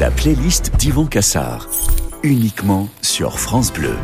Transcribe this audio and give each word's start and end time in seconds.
La 0.00 0.10
playlist 0.10 0.72
d'Yvan 0.76 1.06
Cassard, 1.06 1.68
uniquement 2.24 2.88
sur 3.00 3.38
France 3.38 3.72
Bleu. 3.72 3.94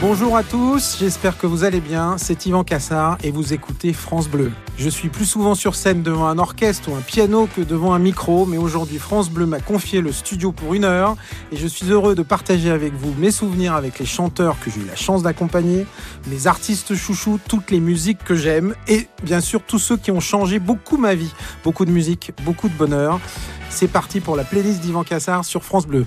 Bonjour 0.00 0.34
à 0.34 0.42
tous, 0.42 0.96
j'espère 0.98 1.36
que 1.36 1.46
vous 1.46 1.62
allez 1.62 1.82
bien. 1.82 2.16
C'est 2.16 2.46
Yvan 2.46 2.64
Cassard 2.64 3.18
et 3.22 3.30
vous 3.30 3.52
écoutez 3.52 3.92
France 3.92 4.28
Bleu. 4.28 4.50
Je 4.78 4.88
suis 4.88 5.10
plus 5.10 5.26
souvent 5.26 5.54
sur 5.54 5.74
scène 5.74 6.02
devant 6.02 6.26
un 6.26 6.38
orchestre 6.38 6.90
ou 6.90 6.94
un 6.94 7.02
piano 7.02 7.46
que 7.54 7.60
devant 7.60 7.92
un 7.92 7.98
micro, 7.98 8.46
mais 8.46 8.56
aujourd'hui 8.56 8.96
France 8.96 9.28
Bleu 9.28 9.44
m'a 9.44 9.60
confié 9.60 10.00
le 10.00 10.10
studio 10.10 10.52
pour 10.52 10.72
une 10.72 10.84
heure 10.84 11.16
et 11.52 11.58
je 11.58 11.66
suis 11.66 11.90
heureux 11.90 12.14
de 12.14 12.22
partager 12.22 12.70
avec 12.70 12.94
vous 12.94 13.12
mes 13.18 13.30
souvenirs 13.30 13.74
avec 13.74 13.98
les 13.98 14.06
chanteurs 14.06 14.56
que 14.64 14.70
j'ai 14.70 14.80
eu 14.80 14.86
la 14.86 14.96
chance 14.96 15.22
d'accompagner, 15.22 15.84
mes 16.28 16.46
artistes 16.46 16.94
chouchous, 16.94 17.38
toutes 17.46 17.70
les 17.70 17.80
musiques 17.80 18.24
que 18.24 18.34
j'aime 18.34 18.74
et 18.88 19.06
bien 19.22 19.42
sûr 19.42 19.60
tous 19.60 19.78
ceux 19.78 19.98
qui 19.98 20.10
ont 20.10 20.20
changé 20.20 20.60
beaucoup 20.60 20.96
ma 20.96 21.14
vie. 21.14 21.34
Beaucoup 21.62 21.84
de 21.84 21.90
musique, 21.90 22.32
beaucoup 22.42 22.70
de 22.70 22.74
bonheur. 22.74 23.20
C'est 23.68 23.88
parti 23.88 24.20
pour 24.20 24.34
la 24.34 24.44
playlist 24.44 24.80
d'Yvan 24.80 25.04
Cassard 25.04 25.44
sur 25.44 25.62
France 25.62 25.86
Bleu. 25.86 26.06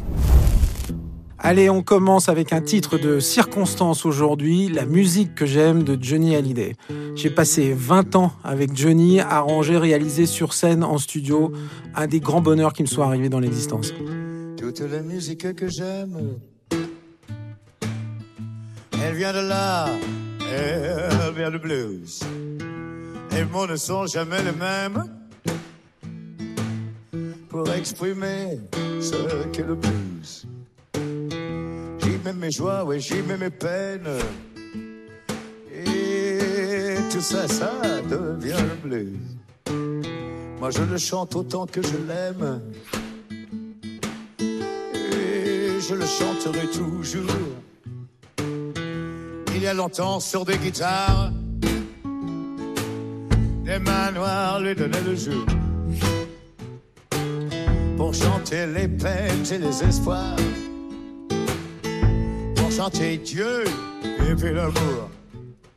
Allez, 1.46 1.70
on 1.70 1.84
commence 1.84 2.30
avec 2.30 2.54
un 2.54 2.62
titre 2.62 2.98
de 2.98 3.20
circonstance 3.20 4.06
aujourd'hui, 4.06 4.70
la 4.70 4.86
musique 4.86 5.36
que 5.36 5.46
j'aime 5.46 5.84
de 5.84 6.02
Johnny 6.02 6.38
Hallyday. 6.38 6.78
J'ai 7.16 7.30
passé 7.30 7.74
20 7.76 8.16
ans 8.16 8.32
avec 8.46 8.74
Johnny, 8.74 9.20
arrangé, 9.20 9.78
réalisé 9.78 10.26
sur 10.26 10.54
scène, 10.54 10.86
en 10.86 10.98
studio, 10.98 11.52
un 11.96 12.08
des 12.08 12.22
grands 12.22 12.40
bonheurs 12.40 12.72
qui 12.72 12.82
me 12.82 12.88
soit 12.88 13.08
arrivé 13.08 13.28
dans 13.28 13.42
l'existence. 13.42 13.94
Toute 14.58 14.80
la 14.80 15.02
musique 15.02 15.54
que 15.54 15.68
j'aime, 15.68 16.38
elle 19.04 19.16
vient 19.16 19.34
de 19.34 19.46
là, 19.46 19.90
elle 20.50 21.34
vient 21.36 21.52
de 21.52 21.58
blues. 21.58 22.22
Les 23.32 23.44
mots 23.44 23.68
ne 23.68 23.76
sont 23.76 24.08
jamais 24.08 24.42
les 24.44 24.54
mêmes 24.54 25.12
pour 27.50 27.70
exprimer 27.70 28.60
ce 29.02 29.46
qu'est 29.52 29.68
le 29.68 29.76
blues. 29.76 30.48
Mets 32.24 32.32
mes 32.32 32.52
joies, 32.52 32.86
ouais, 32.86 33.02
j'y 33.02 33.22
mets 33.22 33.38
mes 33.38 33.50
peines. 33.50 34.08
Et 35.74 36.96
tout 37.12 37.20
ça, 37.20 37.48
ça 37.50 37.74
devient 38.10 38.56
le 38.62 38.76
blues. 38.82 39.20
Moi, 40.58 40.70
je 40.70 40.84
le 40.84 40.98
chante 40.98 41.36
autant 41.36 41.66
que 41.66 41.82
je 41.82 41.98
l'aime. 42.08 42.62
Et 44.40 45.82
je 45.82 45.96
le 45.96 46.06
chanterai 46.06 46.68
toujours. 46.68 47.30
Il 49.54 49.62
y 49.62 49.68
a 49.68 49.74
longtemps, 49.74 50.22
sur 50.22 50.46
des 50.46 50.58
guitares, 50.58 51.34
les 53.66 53.80
mains 53.80 54.12
noires 54.12 54.62
lui 54.62 54.74
donnaient 54.76 55.02
le 55.06 55.16
jeu. 55.16 55.46
Pour 57.98 58.14
chanter 58.14 58.66
les 58.68 58.88
peines 58.88 59.46
et 59.52 59.58
les 59.58 59.84
espoirs 59.84 60.38
chanter 62.84 63.18
Dieu 63.18 63.64
et 64.04 64.36
puis 64.36 64.54
l'amour. 64.54 65.10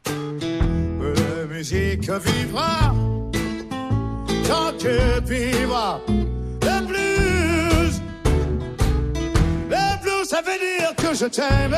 La 0.06 1.46
musique 1.54 2.10
vivra 2.10 2.94
tant 4.48 4.72
que 4.82 5.20
vivra 5.24 6.00
le 6.08 6.86
blues. 6.88 8.00
Le 9.70 10.02
blues, 10.02 10.28
ça 10.28 10.40
veut 10.46 10.58
dire 10.58 10.92
que 10.96 11.14
je 11.14 11.26
t'aime 11.26 11.76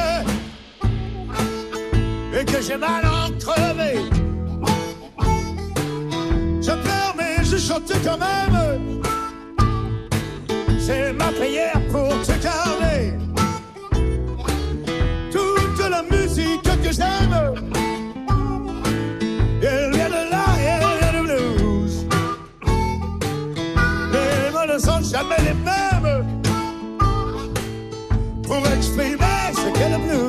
et 2.32 2.44
que 2.46 2.62
j'ai 2.62 2.78
mal 2.78 3.04
crevé. 3.38 4.00
Je 6.62 6.72
pleure 6.84 7.14
mais 7.18 7.44
je 7.44 7.58
chante 7.58 7.92
quand 8.02 8.18
même. 8.18 9.02
C'est 10.80 11.12
ma 11.12 11.30
prière 11.32 11.80
pour 11.92 12.08
te 12.22 12.37
que 16.88 16.94
j'aime. 16.94 17.36
Elle 19.62 19.90
vient 19.92 20.08
de 20.08 20.30
là, 20.30 20.44
elle 20.58 20.98
vient 21.00 21.12
de 21.12 21.26
blues. 21.26 22.06
Les 24.12 24.50
mots 24.52 24.72
ne 24.72 24.78
sont 24.78 25.02
jamais 25.02 25.38
les 25.38 25.54
mêmes 25.54 26.24
pour 28.42 28.62
exprimer 28.76 29.52
ce 29.54 29.78
qu'est 29.78 29.90
le 29.90 29.98
blues. 29.98 30.27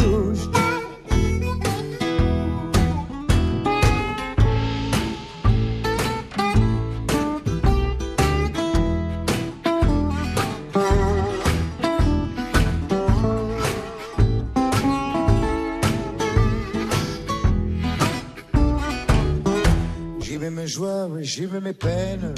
Oui, 20.77 21.23
j'y 21.23 21.47
mets 21.47 21.61
mes 21.61 21.73
peines. 21.73 22.33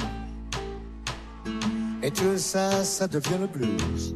Et 2.02 2.12
tout 2.12 2.38
ça, 2.38 2.84
ça 2.84 3.08
devient 3.08 3.38
le 3.40 3.48
blues. 3.48 4.16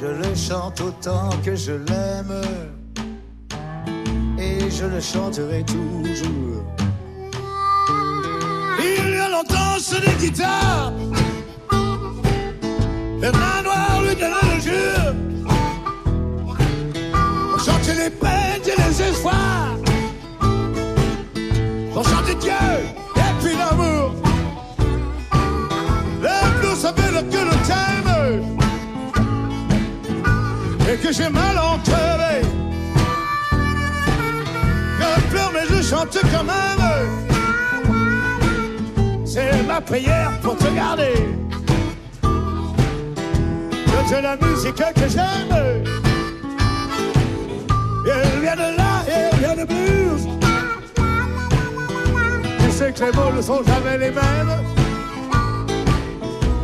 Je 0.00 0.06
le 0.06 0.34
chante 0.34 0.80
autant 0.80 1.30
que 1.44 1.54
je 1.54 1.72
l'aime. 1.72 2.42
Et 4.38 4.70
je 4.70 4.86
le 4.86 5.00
chanterai 5.00 5.64
toujours. 5.64 6.64
Il 8.80 9.10
y 9.10 9.18
a 9.18 9.28
longtemps, 9.28 9.78
c'est 9.78 10.00
des 10.00 10.26
guitares. 10.26 10.92
Les 13.20 13.30
mains 13.30 13.62
noires 13.62 14.02
lui 14.02 14.16
donnent 14.16 14.54
le 14.54 14.60
jeu. 14.60 15.14
Pour 17.50 17.60
chanter 17.60 17.94
les 17.94 18.10
peines 18.10 18.62
et 18.66 18.82
les 18.82 19.02
espoirs 19.02 19.76
chanter 22.04 22.34
Dieu 22.34 22.52
et 23.16 23.32
puis 23.42 23.54
l'amour. 23.56 24.12
Le 26.22 26.60
blues 26.60 26.78
s'appelle 26.78 27.24
que 27.30 27.42
le 27.50 27.56
thème 27.68 28.12
et 30.90 30.96
que 30.96 31.12
j'ai 31.12 31.28
mal 31.28 31.58
enterré. 31.58 32.42
Je 34.98 35.20
pleure 35.30 35.52
mais 35.52 35.66
je 35.70 35.82
chante 35.82 36.18
quand 36.32 36.44
même. 36.44 36.82
C'est 39.24 39.62
ma 39.66 39.80
prière 39.80 40.32
pour 40.42 40.56
te 40.56 40.68
garder. 40.74 41.14
Que 44.12 44.20
la 44.20 44.36
musique 44.36 44.74
que 44.74 45.08
j'aime. 45.08 45.56
Elle 48.04 48.40
vient 48.42 48.56
de 48.56 48.76
là, 48.76 48.92
elle 49.08 49.38
vient 49.38 49.56
de 49.56 49.64
blues 49.64 50.28
sais 52.82 52.92
que 52.92 53.04
les 53.04 53.12
mots 53.12 53.32
ne 53.36 53.42
sont 53.42 53.62
jamais 53.62 53.98
les 53.98 54.10
mêmes 54.10 54.52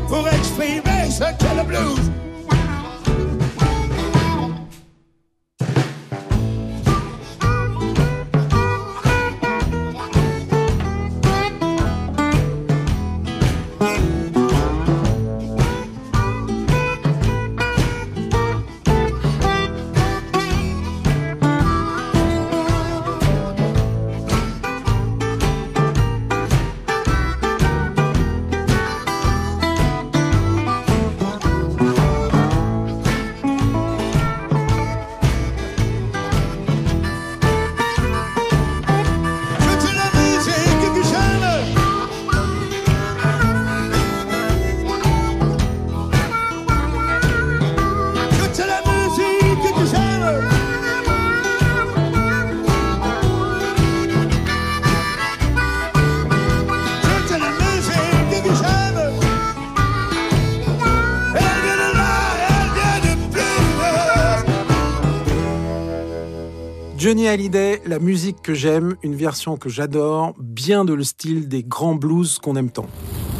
pour 0.08 0.26
exprimer 0.28 1.10
ce 1.10 1.24
qu'est 1.38 1.54
le 1.56 1.62
blues. 1.64 2.27
Johnny 67.08 67.26
Hallyday, 67.26 67.80
la 67.86 68.00
musique 68.00 68.42
que 68.42 68.52
j'aime, 68.52 68.94
une 69.02 69.14
version 69.14 69.56
que 69.56 69.70
j'adore, 69.70 70.34
bien 70.38 70.84
de 70.84 70.92
le 70.92 71.04
style 71.04 71.48
des 71.48 71.62
grands 71.62 71.94
blues 71.94 72.38
qu'on 72.38 72.54
aime 72.54 72.68
tant. 72.68 72.84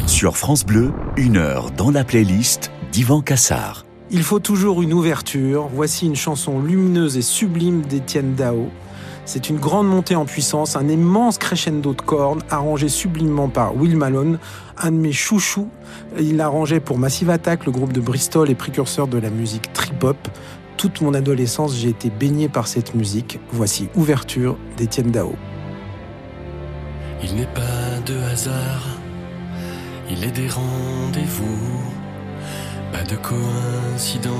Sur 0.07 0.37
France 0.37 0.65
Bleu, 0.65 0.91
une 1.17 1.37
heure 1.37 1.69
dans 1.69 1.91
la 1.91 2.03
playlist 2.03 2.71
d'Ivan 2.91 3.21
Cassard. 3.21 3.85
Il 4.09 4.23
faut 4.23 4.39
toujours 4.39 4.81
une 4.81 4.91
ouverture. 4.91 5.69
Voici 5.71 6.07
une 6.07 6.15
chanson 6.15 6.59
lumineuse 6.59 7.15
et 7.15 7.21
sublime 7.21 7.83
d'Étienne 7.83 8.33
Dao. 8.33 8.69
C'est 9.25 9.51
une 9.51 9.59
grande 9.59 9.87
montée 9.87 10.15
en 10.15 10.25
puissance, 10.25 10.75
un 10.75 10.87
immense 10.87 11.37
crescendo 11.37 11.93
de 11.93 12.01
cornes 12.01 12.41
arrangé 12.49 12.89
sublimement 12.89 13.49
par 13.49 13.77
Will 13.77 13.95
Malone, 13.95 14.39
un 14.79 14.91
de 14.91 14.97
mes 14.97 15.11
chouchous. 15.11 15.69
Il 16.19 16.37
l'arrangeait 16.37 16.79
pour 16.79 16.97
Massive 16.97 17.29
Attack, 17.29 17.67
le 17.67 17.71
groupe 17.71 17.93
de 17.93 18.01
Bristol 18.01 18.49
et 18.49 18.55
précurseur 18.55 19.07
de 19.07 19.19
la 19.19 19.29
musique 19.29 19.71
trip-hop. 19.73 20.17
Toute 20.79 21.01
mon 21.01 21.13
adolescence, 21.13 21.75
j'ai 21.75 21.89
été 21.89 22.09
baigné 22.09 22.47
par 22.47 22.65
cette 22.65 22.95
musique. 22.95 23.37
Voici 23.51 23.89
Ouverture 23.95 24.57
d'Étienne 24.77 25.11
Dao. 25.11 25.35
Il 27.21 27.35
n'est 27.35 27.47
pas 27.47 27.99
de 28.05 28.15
hasard, 28.31 28.87
il 30.09 30.23
est 30.23 30.31
des 30.31 30.47
rendez-vous, 30.47 31.83
pas 32.93 33.03
de 33.03 33.17
coïncidence. 33.17 34.31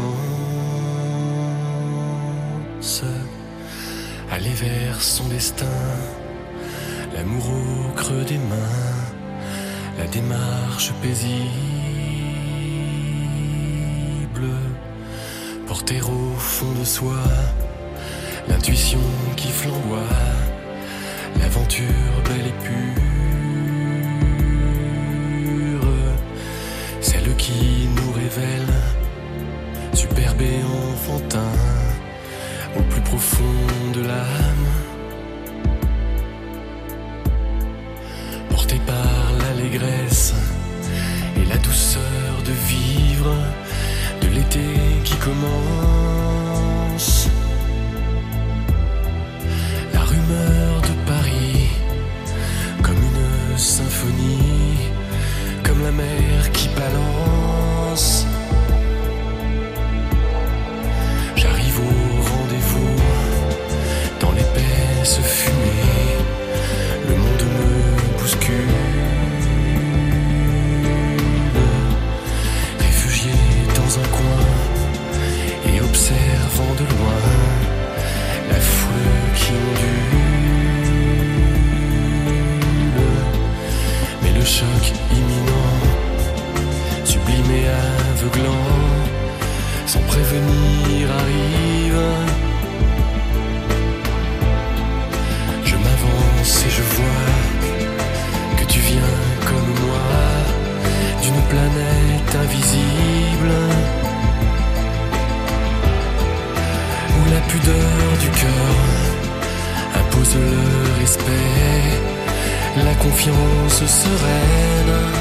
Aller 4.31 4.53
vers 4.53 5.01
son 5.01 5.27
destin, 5.27 5.65
l'amour 7.17 7.49
au 7.49 7.91
creux 7.97 8.23
des 8.23 8.37
mains, 8.37 8.55
la 9.97 10.05
démarche 10.05 10.93
paisible, 11.01 11.49
fond 16.59 16.77
de 16.77 16.83
soi, 16.83 17.23
l'intuition 18.49 18.99
qui 19.37 19.47
flamboie 19.47 20.17
l'aventure 21.39 22.15
belle 22.25 22.47
et 22.47 22.57
pure, 22.65 22.99
celle 26.99 27.33
qui 27.37 27.87
nous 27.95 28.11
révèle, 28.11 28.73
superbe 29.93 30.41
et 30.41 30.61
enfantin, 30.91 31.55
au 32.77 32.81
plus 32.91 33.03
profond 33.03 33.61
de 33.93 34.01
l'âme, 34.01 34.67
porté 38.49 38.75
par 38.85 39.31
l'allégresse 39.39 40.33
et 41.37 41.45
la 41.45 41.57
douceur 41.57 42.43
de 42.45 42.51
vivre, 42.51 43.33
de 44.21 44.27
l'été 44.27 44.67
qui 45.05 45.15
commence. 45.15 46.28
Symphonie, 53.59 54.77
comme 55.63 55.83
la 55.83 55.91
mer 55.91 56.51
qui 56.53 56.69
balance. 56.69 58.25
J'arrive 61.35 61.79
au 61.79 62.21
rendez-vous, 62.21 62.95
dans 64.21 64.31
l'épaisse 64.31 65.19
fumée, 65.21 65.58
sans 89.85 89.99
prévenir 90.01 91.09
arrive. 91.09 92.01
Je 95.63 95.75
m'avance 95.75 96.65
et 96.65 96.69
je 96.69 96.83
vois 96.95 98.57
que 98.57 98.65
tu 98.65 98.79
viens 98.79 99.15
comme 99.47 99.71
moi 99.85 100.09
d'une 101.21 101.41
planète 101.53 102.35
invisible 102.43 103.53
où 107.15 107.31
la 107.31 107.41
pudeur 107.51 108.09
du 108.19 108.29
cœur 108.41 108.75
impose 110.01 110.35
le 110.35 110.99
respect, 110.99 112.83
la 112.83 112.95
confiance 112.95 113.85
sereine. 113.85 115.18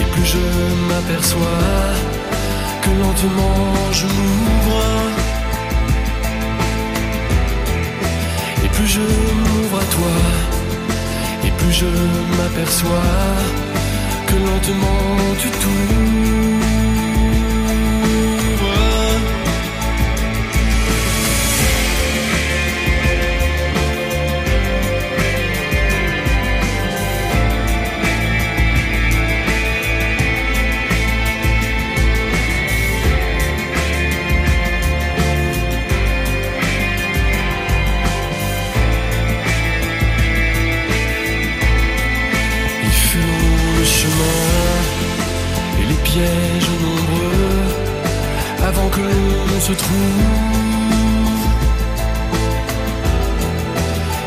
Et 0.00 0.04
plus 0.12 0.24
je 0.24 0.44
m'aperçois 0.88 1.68
que 2.82 2.90
lentement 3.02 3.74
je 3.92 4.06
m'ouvre. 4.06 4.82
Et 8.64 8.68
plus 8.68 8.86
je 8.86 9.00
m'ouvre 9.00 9.78
à 9.84 9.86
toi, 9.96 10.16
et 11.44 11.50
plus 11.58 11.72
je 11.72 11.90
m'aperçois 12.36 13.16
que 14.26 14.34
lentement 14.34 15.34
tu 15.40 15.48
t'ouvres. 15.50 16.79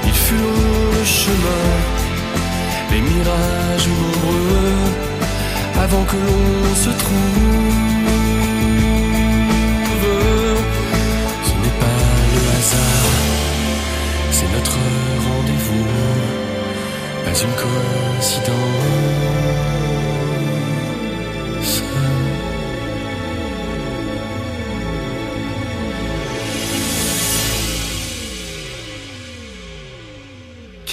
Il 0.05 0.13
fut 0.13 0.35
le 0.35 1.03
chemin, 1.03 1.71
les 2.91 3.01
mirages 3.01 3.87
nombreux 3.87 4.91
avant 5.83 6.03
que 6.03 6.15
l'on 6.17 6.75
se 6.75 6.89
trouve. 6.89 7.92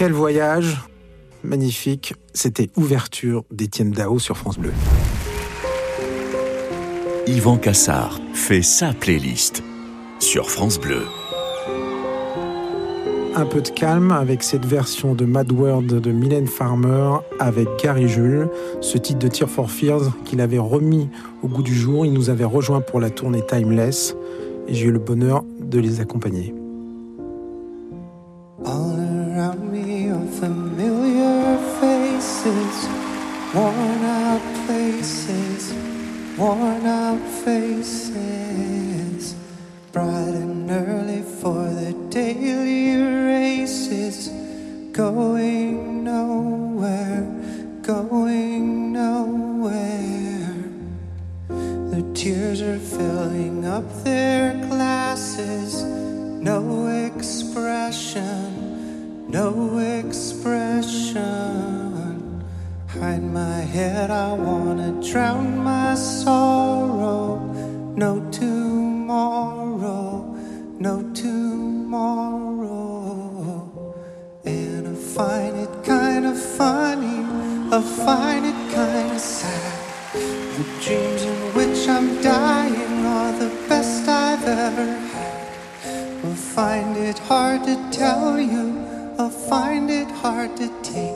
Quel 0.00 0.12
voyage 0.12 0.78
magnifique. 1.44 2.14
C'était 2.32 2.70
Ouverture 2.74 3.44
d'Étienne 3.50 3.90
Dao 3.90 4.18
sur 4.18 4.38
France 4.38 4.58
Bleu. 4.58 4.72
Yvan 7.26 7.58
Cassard 7.58 8.18
fait 8.32 8.62
sa 8.62 8.94
playlist 8.94 9.62
sur 10.18 10.50
France 10.50 10.80
Bleu. 10.80 11.02
Un 13.34 13.44
peu 13.44 13.60
de 13.60 13.68
calme 13.68 14.10
avec 14.10 14.42
cette 14.42 14.64
version 14.64 15.14
de 15.14 15.26
Mad 15.26 15.52
World 15.52 16.00
de 16.00 16.12
Mylène 16.12 16.46
Farmer 16.46 17.18
avec 17.38 17.68
Gary 17.82 18.08
Jules, 18.08 18.48
ce 18.80 18.96
titre 18.96 19.18
de 19.18 19.28
Tear 19.28 19.50
for 19.50 19.70
Fears 19.70 20.16
qu'il 20.24 20.40
avait 20.40 20.58
remis 20.58 21.10
au 21.42 21.48
goût 21.48 21.62
du 21.62 21.74
jour. 21.74 22.06
Il 22.06 22.14
nous 22.14 22.30
avait 22.30 22.44
rejoint 22.44 22.80
pour 22.80 23.00
la 23.00 23.10
tournée 23.10 23.44
Timeless 23.46 24.16
et 24.66 24.72
j'ai 24.72 24.86
eu 24.86 24.92
le 24.92 24.98
bonheur 24.98 25.44
de 25.60 25.78
les 25.78 26.00
accompagner. 26.00 26.54
Find 86.80 86.96
it 86.96 87.18
hard 87.18 87.62
to 87.64 87.76
tell 87.90 88.40
you, 88.40 88.66
I 89.18 89.28
find 89.28 89.90
it 89.90 90.10
hard 90.22 90.56
to 90.56 90.68
take. 90.82 91.14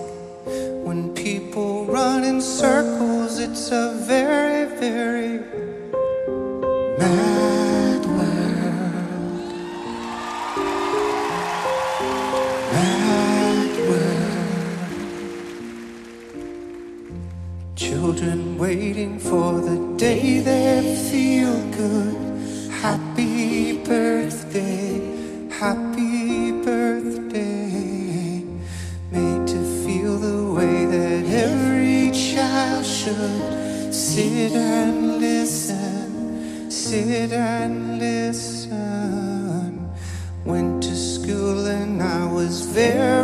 When 0.84 1.14
people 1.14 1.86
run 1.86 2.22
in 2.22 2.42
circles, 2.42 3.38
it's 3.38 3.70
a 3.70 3.94
very, 4.06 4.66
very 4.78 5.38
mad 6.98 8.04
world. 8.04 9.52
Mad 12.74 13.70
world. 13.88 14.36
Children 17.74 18.58
waiting 18.58 19.18
for 19.18 19.60
the 19.62 19.78
day 19.96 20.40
they 20.40 20.94
feel 21.10 21.56
good. 21.70 22.16
Happy 22.82 23.78
birthday, 23.82 24.43
should. 33.14 33.94
Sit 33.94 34.52
and 34.52 35.20
listen, 35.20 36.70
sit 36.70 37.32
and 37.32 37.98
listen. 37.98 39.90
Went 40.44 40.82
to 40.82 40.94
school 40.94 41.66
and 41.66 42.02
I 42.02 42.26
was 42.32 42.66
very 42.66 43.23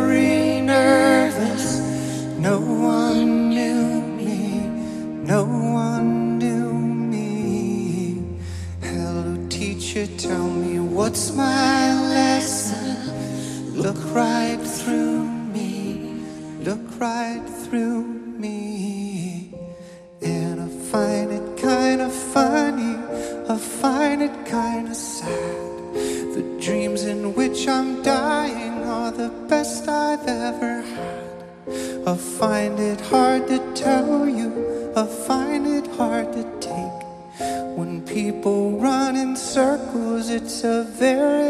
people 38.41 38.71
run 38.79 39.15
in 39.15 39.35
circles, 39.35 40.31
it's 40.31 40.63
a 40.63 40.83
very, 40.83 41.40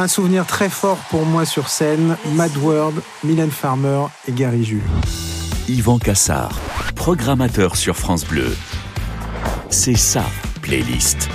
Un 0.00 0.08
souvenir 0.08 0.46
très 0.46 0.70
fort 0.70 0.96
pour 1.10 1.26
moi 1.26 1.44
sur 1.44 1.68
scène, 1.68 2.16
Mad 2.32 2.56
World, 2.56 3.02
Mylène 3.22 3.50
Farmer 3.50 4.06
et 4.26 4.32
Gary 4.32 4.64
Jules. 4.64 4.80
Yvan 5.68 5.98
Cassard, 5.98 6.58
programmateur 6.96 7.76
sur 7.76 7.98
France 7.98 8.24
Bleu. 8.24 8.56
C'est 9.68 9.98
sa 9.98 10.24
playlist. 10.62 11.28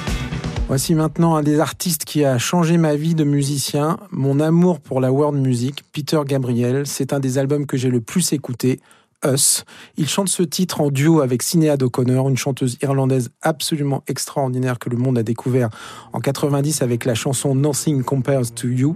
Voici 0.67 0.95
maintenant 0.95 1.36
un 1.36 1.43
des 1.43 1.60
artistes 1.60 2.05
qui 2.05 2.25
a 2.25 2.39
changé 2.39 2.77
ma 2.77 2.95
vie 2.95 3.13
de 3.13 3.24
musicien, 3.24 3.98
mon 4.10 4.39
amour 4.39 4.79
pour 4.79 5.00
la 5.00 5.12
world 5.12 5.39
music, 5.39 5.84
Peter 5.93 6.22
Gabriel. 6.25 6.88
C'est 6.88 7.13
un 7.13 7.19
des 7.19 7.38
albums 7.38 7.67
que 7.67 7.77
j'ai 7.77 7.91
le 7.91 8.01
plus 8.01 8.34
écouté, 8.34 8.79
Us. 9.25 9.63
Il 9.98 10.08
chante 10.08 10.29
ce 10.29 10.44
titre 10.44 10.82
en 10.82 10.89
duo 10.89 11.22
avec 11.22 11.41
Sinéad 11.41 11.82
O'Connor, 11.82 12.29
une 12.29 12.38
chanteuse 12.38 12.77
irlandaise 12.82 13.29
absolument 13.41 14.03
extraordinaire 14.08 14.79
que 14.79 14.89
le 14.89 14.98
monde 14.98 15.17
a 15.17 15.24
découvert 15.24 15.70
en 16.13 16.20
90 16.20 16.82
avec 16.82 17.05
la 17.05 17.15
chanson 17.15 17.55
Nothing 17.55 18.03
Compares 18.03 18.53
to 18.53 18.67
You, 18.67 18.96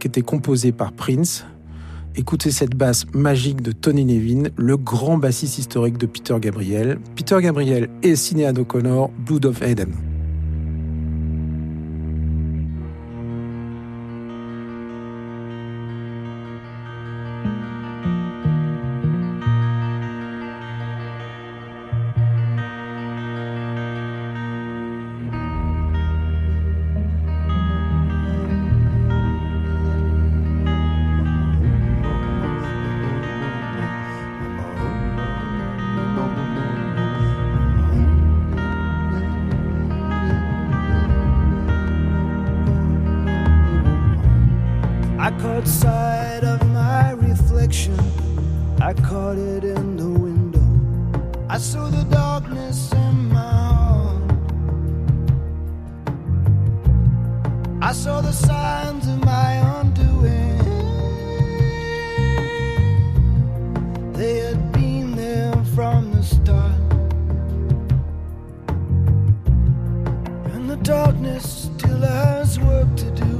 qui 0.00 0.08
était 0.08 0.22
composée 0.22 0.72
par 0.72 0.92
Prince. 0.92 1.44
Écoutez 2.16 2.50
cette 2.50 2.74
basse 2.74 3.06
magique 3.12 3.62
de 3.62 3.72
Tony 3.72 4.04
Nevin, 4.04 4.50
le 4.56 4.76
grand 4.76 5.18
bassiste 5.18 5.58
historique 5.58 5.98
de 5.98 6.06
Peter 6.06 6.36
Gabriel. 6.40 6.98
Peter 7.14 7.36
Gabriel 7.40 7.88
et 8.02 8.16
Sinéad 8.16 8.58
O'Connor, 8.58 9.10
Blood 9.26 9.46
of 9.46 9.62
Eden. 9.62 10.07
The 58.20 58.32
signs 58.34 59.06
of 59.06 59.24
my 59.24 59.52
undoing. 59.80 60.58
They 64.12 64.38
had 64.40 64.72
been 64.72 65.16
there 65.16 65.54
from 65.74 66.12
the 66.12 66.22
start, 66.22 66.78
and 70.52 70.68
the 70.68 70.76
darkness 70.82 71.70
still 71.72 72.02
has 72.02 72.58
work 72.60 72.94
to 72.96 73.10
do, 73.12 73.38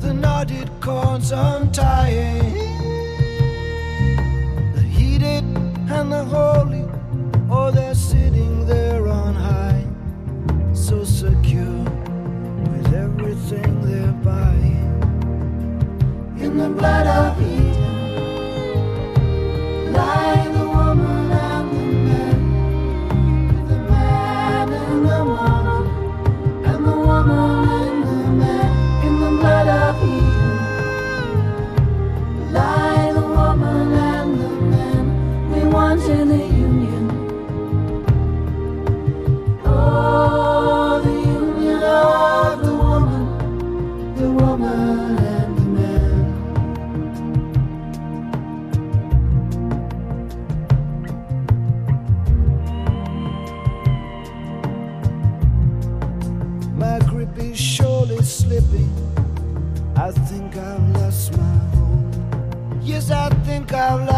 the 0.00 0.12
knotted 0.12 0.68
cords 0.82 1.32
are 1.32 1.60
the 4.74 4.82
heated 4.82 5.44
and 5.88 6.12
the 6.12 6.24
holy, 6.24 6.84
oh, 7.48 7.70
they're 7.70 7.94
so 10.86 11.02
secure 11.02 11.82
with 12.70 12.94
everything 12.94 13.80
they're. 13.82 14.06
In 16.38 16.58
the 16.58 16.68
blood 16.68 17.06
of 17.08 17.42
Eden, 17.42 17.65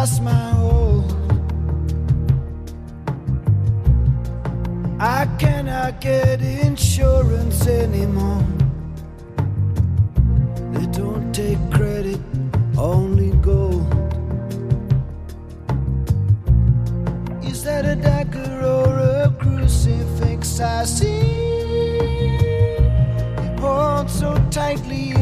lost 0.08 0.22
my 0.22 0.50
hold. 0.50 1.12
I 5.00 5.26
cannot 5.38 6.00
get 6.00 6.40
insurance 6.40 7.66
anymore. 7.66 8.44
They 10.72 10.86
don't 10.86 11.32
take 11.32 11.58
credit, 11.70 12.20
only 12.76 13.30
gold. 13.42 13.86
Is 17.42 17.64
that 17.64 17.84
a 17.84 17.96
dagger 17.96 18.62
or 18.64 18.98
a 18.98 19.30
crucifix 19.38 20.60
I 20.60 20.84
see? 20.84 21.38
It 23.44 24.10
so 24.10 24.34
tightly 24.50 25.12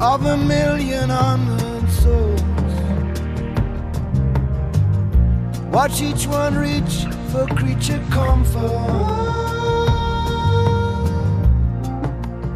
of 0.00 0.24
a 0.24 0.36
million 0.36 1.10
unheard 1.10 1.90
souls. 1.90 2.40
Watch 5.70 6.00
each 6.00 6.26
one 6.26 6.56
reach 6.56 7.04
for 7.30 7.46
creature 7.54 8.02
comfort, 8.10 8.60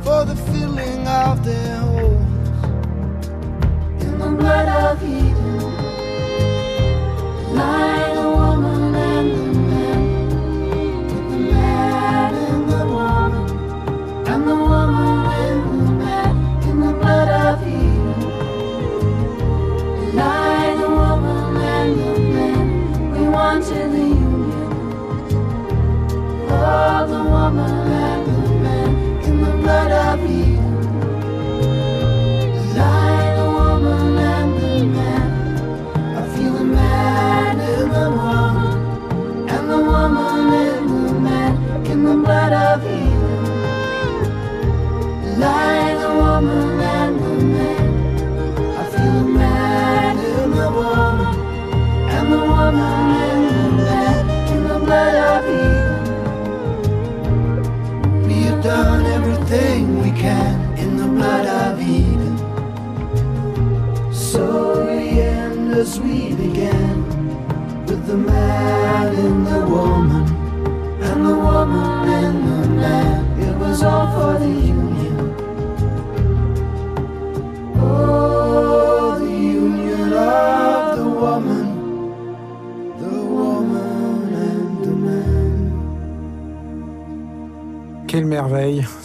for 0.02 0.24
the 0.24 0.36
filling 0.50 1.06
of 1.06 1.44
their 1.44 1.76
holes 1.80 2.24
in 4.00 4.18
the 4.18 4.30
blood 4.38 4.68
of 4.68 5.02
Eden. 5.02 5.60
Life 7.54 7.93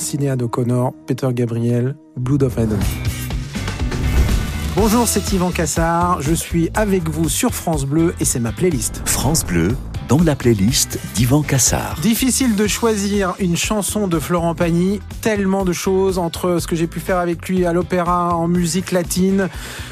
Sinéad 0.10 0.42
O'Connor, 0.42 0.94
Peter 1.06 1.28
Gabriel, 1.32 1.96
Blood 2.18 2.42
of 2.42 2.58
Adam. 2.58 2.80
Bonjour, 4.76 5.08
c'est 5.08 5.34
Yvan 5.34 5.52
Cassard. 5.52 6.20
Je 6.24 6.34
suis 6.34 6.72
avec 6.74 7.08
vous 7.08 7.30
sur 7.30 7.54
France 7.54 7.86
Bleu 7.86 8.16
et 8.20 8.26
c'est 8.26 8.40
ma 8.40 8.52
playlist. 8.52 9.04
France 9.06 9.46
Bleu, 9.46 9.76
dans 10.08 10.24
la 10.24 10.36
playlist 10.36 10.98
d'Yvan 11.14 11.44
Cassard. 11.44 12.00
Difficile 12.02 12.56
de 12.56 12.66
choisir 12.66 13.36
une 13.38 13.56
chanson 13.56 14.08
de 14.08 14.18
Florent 14.18 14.56
Pagny. 14.56 15.00
Tellement 15.22 15.64
de 15.64 15.74
choses 15.74 16.18
entre 16.18 16.58
ce 16.58 16.66
que 16.66 16.76
j'ai 16.76 16.88
pu 16.88 17.00
faire 17.00 17.20
avec 17.20 17.48
lui 17.48 17.68
à 17.68 17.74
l'opéra, 17.74 18.36
en 18.36 18.48
musique 18.48 18.92
latine. 18.92 19.48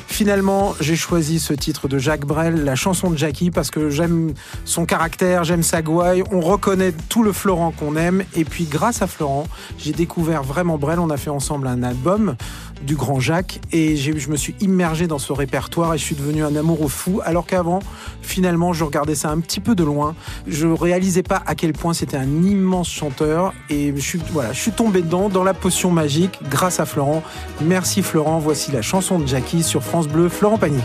Finalement, 0.08 0.74
j'ai 0.80 0.96
choisi 0.96 1.40
ce 1.40 1.54
titre 1.54 1.88
de 1.88 2.00
Jacques 2.00 2.26
Brel, 2.26 2.64
la 2.64 2.76
chanson 2.76 3.12
de 3.12 3.18
Jackie, 3.18 3.52
parce 3.52 3.70
que 3.70 3.90
j'aime 3.90 4.34
son 4.66 4.86
caractère, 4.86 5.44
j'aime 5.44 5.64
sa 5.64 5.82
gouaille, 5.82 6.24
on 6.32 6.40
reconnaît 6.40 6.94
tout 7.10 7.24
le 7.24 7.34
Florent 7.34 7.72
qu'on 7.72 7.96
aime. 7.96 8.24
Et 8.36 8.46
puis, 8.46 8.64
grâce 8.64 9.02
à 9.02 9.08
Florent, 9.08 9.48
j'ai 9.78 9.92
découvert 9.92 10.44
vraiment 10.44 10.78
Brel. 10.78 11.00
On 11.00 11.10
a 11.10 11.18
fait 11.18 11.30
ensemble 11.30 11.68
un 11.68 11.84
album 11.84 12.36
du 12.82 12.96
grand 12.96 13.20
Jacques. 13.20 13.60
Et 13.72 13.96
je 13.96 14.30
me 14.30 14.36
suis 14.36 14.56
immergé 14.60 15.08
dans 15.08 15.18
ce 15.20 15.34
répertoire 15.34 15.94
et 15.94 15.98
je 15.98 16.04
suis 16.04 16.16
devenu 16.16 16.44
un 16.44 16.56
amoureux 16.56 16.88
fou. 16.88 17.22
Alors 17.24 17.46
qu'avant 17.46 17.80
finalement 18.22 18.74
je 18.74 18.84
regardais 18.84 19.16
ça 19.16 19.30
un 19.30 19.40
petit 19.40 19.60
peu 19.60 19.76
de 19.76 19.84
loin. 19.84 20.16
Je 20.48 20.68
réalisais 20.68 21.24
pas 21.24 21.42
à 21.46 21.56
quel 21.56 21.74
point 21.74 21.94
c'était 21.94 22.18
un 22.18 22.44
immense 22.44 22.90
chanteur. 22.90 23.54
Et 23.70 23.94
je 23.96 24.02
suis 24.02 24.20
voilà 24.32 24.54
je 24.54 24.60
suis 24.60 24.72
tombé 24.72 25.02
dedans 25.02 25.30
dans 25.30 25.44
la 25.44 25.54
potion 25.54 25.92
magique 25.92 26.40
grâce 26.50 26.80
à 26.80 26.86
Florent. 26.86 27.24
Merci 27.62 28.02
Florent. 28.02 28.38
Voici 28.40 28.72
la 28.72 28.82
chanson 28.82 29.20
de 29.20 29.28
Jackie 29.28 29.64
sur 29.64 29.84
France 29.84 29.97
Bleu 30.06 30.30
Florent 30.30 30.58
Pagny 30.58 30.82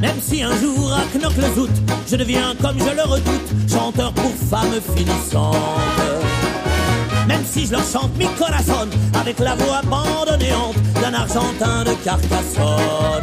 Même 0.00 0.20
si 0.20 0.42
un 0.42 0.54
jour 0.56 0.92
à 0.92 1.18
Knock-le-Zout, 1.18 1.70
je 2.06 2.16
deviens 2.16 2.54
comme 2.60 2.78
je 2.78 2.94
le 2.94 3.02
redoute, 3.02 3.70
chanteur 3.70 4.12
pour 4.12 4.30
femmes 4.50 4.78
finissantes. 4.94 5.56
Même 7.26 7.42
si 7.50 7.66
je 7.66 7.72
leur 7.72 7.82
chante 7.82 8.14
mi 8.18 8.26
corazon 8.38 8.88
avec 9.18 9.38
la 9.38 9.54
voix 9.54 9.78
abandonnéante 9.78 10.76
d'un 11.00 11.14
argentin 11.14 11.84
de 11.84 11.92
Carcassonne. 12.04 13.22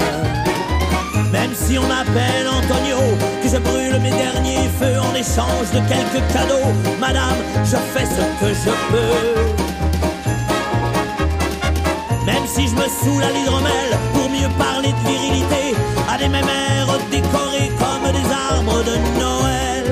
Même 1.31 1.51
si 1.53 1.77
on 1.77 1.87
m'appelle 1.87 2.47
Antonio, 2.47 2.97
que 3.43 3.49
je 3.49 3.57
brûle 3.57 4.01
mes 4.01 4.09
derniers 4.09 4.67
feux 4.79 4.99
en 4.99 5.13
échange 5.13 5.69
de 5.73 5.79
quelques 5.87 6.23
cadeaux, 6.33 6.73
madame, 6.99 7.37
je 7.63 7.77
fais 7.93 8.05
ce 8.05 8.23
que 8.41 8.53
je 8.53 8.71
peux. 8.91 9.63
Même 12.25 12.47
si 12.47 12.67
je 12.67 12.75
me 12.75 12.87
saoule 12.87 13.23
à 13.23 13.31
l'hydromel 13.31 14.12
mieux 14.33 14.49
parler 14.57 14.89
de 14.89 15.09
virilité 15.09 15.63
à 16.11 16.17
des 16.17 16.27
mémères 16.27 16.97
décorées 17.11 17.71
comme 17.81 18.11
des 18.11 18.27
arbres 18.49 18.83
de 18.89 18.95
Noël. 19.19 19.85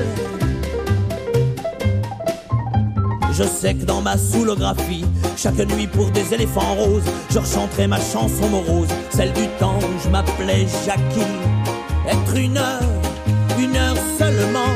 Je 3.31 3.43
sais 3.43 3.73
que 3.75 3.85
dans 3.85 4.01
ma 4.01 4.17
soulographie, 4.17 5.05
chaque 5.37 5.59
nuit 5.75 5.87
pour 5.87 6.09
des 6.11 6.33
éléphants 6.33 6.75
roses, 6.75 7.09
je 7.29 7.39
rechanterai 7.39 7.87
ma 7.87 7.99
chanson 7.99 8.47
morose, 8.49 8.89
celle 9.11 9.33
du 9.33 9.47
temps 9.59 9.79
où 9.79 10.03
je 10.03 10.09
m'appelais 10.09 10.65
Jackie. 10.85 11.31
Être 12.07 12.35
une 12.35 12.57
heure, 12.57 12.91
une 13.59 13.75
heure 13.75 13.97
seulement, 14.17 14.73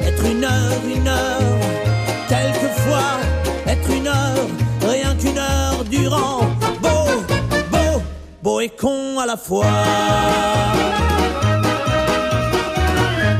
être 0.00 0.24
une 0.24 0.44
heure, 0.44 0.80
une 0.96 1.08
heure, 1.08 1.42
quelquefois, 2.28 3.18
être 3.66 3.90
une 3.90 4.06
heure, 4.06 4.46
rien 4.82 5.14
qu'une 5.16 5.38
heure 5.38 5.84
durant, 5.90 6.40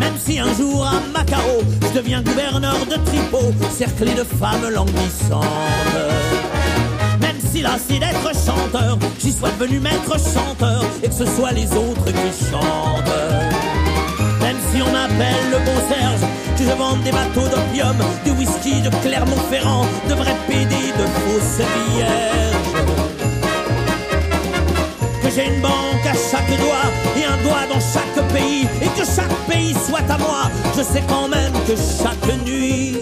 Même 0.00 0.16
si 0.18 0.38
un 0.38 0.52
jour 0.54 0.86
à 0.86 0.94
Macao, 1.12 1.62
je 1.82 1.98
deviens 1.98 2.22
gouverneur 2.22 2.78
de 2.86 2.94
Tripot, 3.04 3.52
cerclé 3.70 4.14
de 4.14 4.24
femmes 4.24 4.68
languissantes. 4.72 5.44
Même 7.20 7.36
si 7.52 7.60
là 7.60 7.76
c'est 7.86 7.98
d'être 7.98 8.32
chanteur, 8.34 8.98
j'y 9.18 9.32
sois 9.32 9.50
devenu 9.58 9.78
maître 9.80 10.16
chanteur, 10.18 10.84
et 11.02 11.08
que 11.08 11.14
ce 11.14 11.26
soit 11.26 11.52
les 11.52 11.70
autres 11.72 12.06
qui 12.06 12.44
chantent. 12.50 13.12
Même 14.40 14.56
si 14.72 14.80
on 14.80 14.90
m'appelle 14.90 15.50
le 15.50 15.58
bon 15.58 15.78
Serge, 15.88 16.20
que 16.56 16.64
je 16.64 16.76
vende 16.76 17.02
des 17.02 17.12
bateaux 17.12 17.48
d'opium, 17.48 17.96
du 18.24 18.30
whisky 18.32 18.80
de 18.80 18.88
Clermont-Ferrand, 19.02 19.86
de 20.08 20.14
vrais 20.14 20.36
PD, 20.48 20.74
de 20.96 21.04
fausses 21.04 21.66
vierges 21.94 23.05
que 25.26 25.32
j'ai 25.32 25.46
une 25.46 25.60
banque 25.60 26.06
à 26.06 26.14
chaque 26.30 26.48
doigt 26.60 26.88
et 27.16 27.24
un 27.24 27.36
doigt 27.42 27.66
dans 27.68 27.80
chaque 27.80 28.28
pays 28.32 28.66
et 28.80 28.88
que 28.98 29.04
chaque 29.04 29.34
pays 29.48 29.74
soit 29.86 30.08
à 30.08 30.18
moi. 30.18 30.50
Je 30.76 30.82
sais 30.82 31.02
quand 31.08 31.28
même 31.28 31.52
que 31.66 31.74
chaque 31.74 32.44
nuit, 32.44 32.98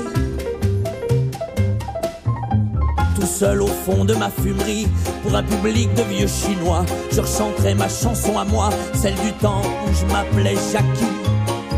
tout 3.14 3.26
seul 3.26 3.62
au 3.62 3.66
fond 3.66 4.04
de 4.04 4.14
ma 4.14 4.30
fumerie, 4.30 4.86
pour 5.22 5.34
un 5.34 5.42
public 5.42 5.92
de 5.94 6.02
vieux 6.02 6.26
chinois, 6.26 6.84
je 7.12 7.20
rechanterai 7.20 7.74
ma 7.74 7.88
chanson 7.88 8.38
à 8.38 8.44
moi, 8.44 8.70
celle 8.94 9.16
du 9.16 9.32
temps 9.32 9.62
où 9.86 9.90
je 9.94 10.06
m'appelais 10.12 10.56
Jackie. 10.72 11.14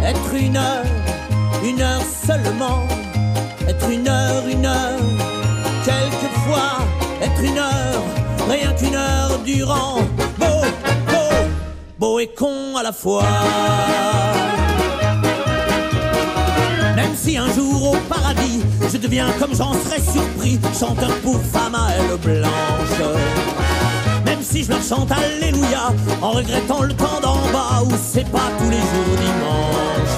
Être 0.05 0.35
une 0.35 0.57
heure, 0.57 0.85
une 1.65 1.81
heure 1.81 2.03
seulement, 2.27 2.83
être 3.69 3.91
une 3.91 4.09
heure, 4.09 4.47
une 4.47 4.67
heure, 4.67 5.01
quelquefois, 5.85 6.79
être 7.21 7.43
une 7.43 7.59
heure, 7.59 8.05
rien 8.49 8.73
qu'une 8.75 8.95
heure 8.95 9.39
durant, 9.45 9.99
et 12.07 12.29
con 12.29 12.77
à 12.77 12.83
la 12.83 12.93
fois. 12.93 13.25
Même 16.95 17.15
si 17.17 17.37
un 17.37 17.53
jour 17.53 17.93
au 17.93 17.97
paradis, 18.09 18.63
je 18.93 18.97
deviens 18.97 19.27
comme 19.41 19.55
j'en 19.55 19.73
serais 19.73 20.01
surpris, 20.01 20.59
chanteur 20.79 21.11
pour 21.23 21.41
femme 21.43 21.75
à 21.75 21.89
elle 21.99 22.17
blanche. 22.19 23.01
Même 24.25 24.41
si 24.41 24.63
je 24.65 24.71
leur 24.71 24.83
chante 24.83 25.11
Alléluia, 25.11 25.93
en 26.23 26.31
regrettant 26.31 26.83
le 26.83 26.95
temps 26.95 27.21
d'en 27.21 27.37
bas 27.53 27.83
où 27.85 27.91
c'est 28.13 28.31
pas 28.31 28.51
tous 28.59 28.71
les 28.71 28.85
jours 28.91 29.17
dimanche. 29.27 30.17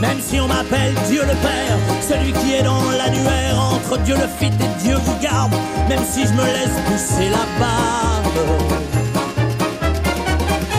Même 0.00 0.20
si 0.20 0.40
on 0.40 0.48
m'appelle 0.48 0.94
Dieu 1.08 1.22
le 1.22 1.36
Père, 1.46 1.78
celui 2.00 2.32
qui 2.32 2.54
est 2.54 2.62
dans 2.62 2.82
l'annuaire 2.90 3.58
entre 3.72 3.98
Dieu 4.02 4.16
le 4.16 4.28
Fit 4.38 4.52
et 4.52 4.82
Dieu 4.82 4.96
vous 5.04 5.18
garde, 5.22 5.52
même 5.88 6.04
si 6.04 6.26
je 6.26 6.32
me 6.32 6.44
laisse 6.44 6.78
pousser 6.86 7.30
la 7.30 7.44
barbe. 7.58 8.97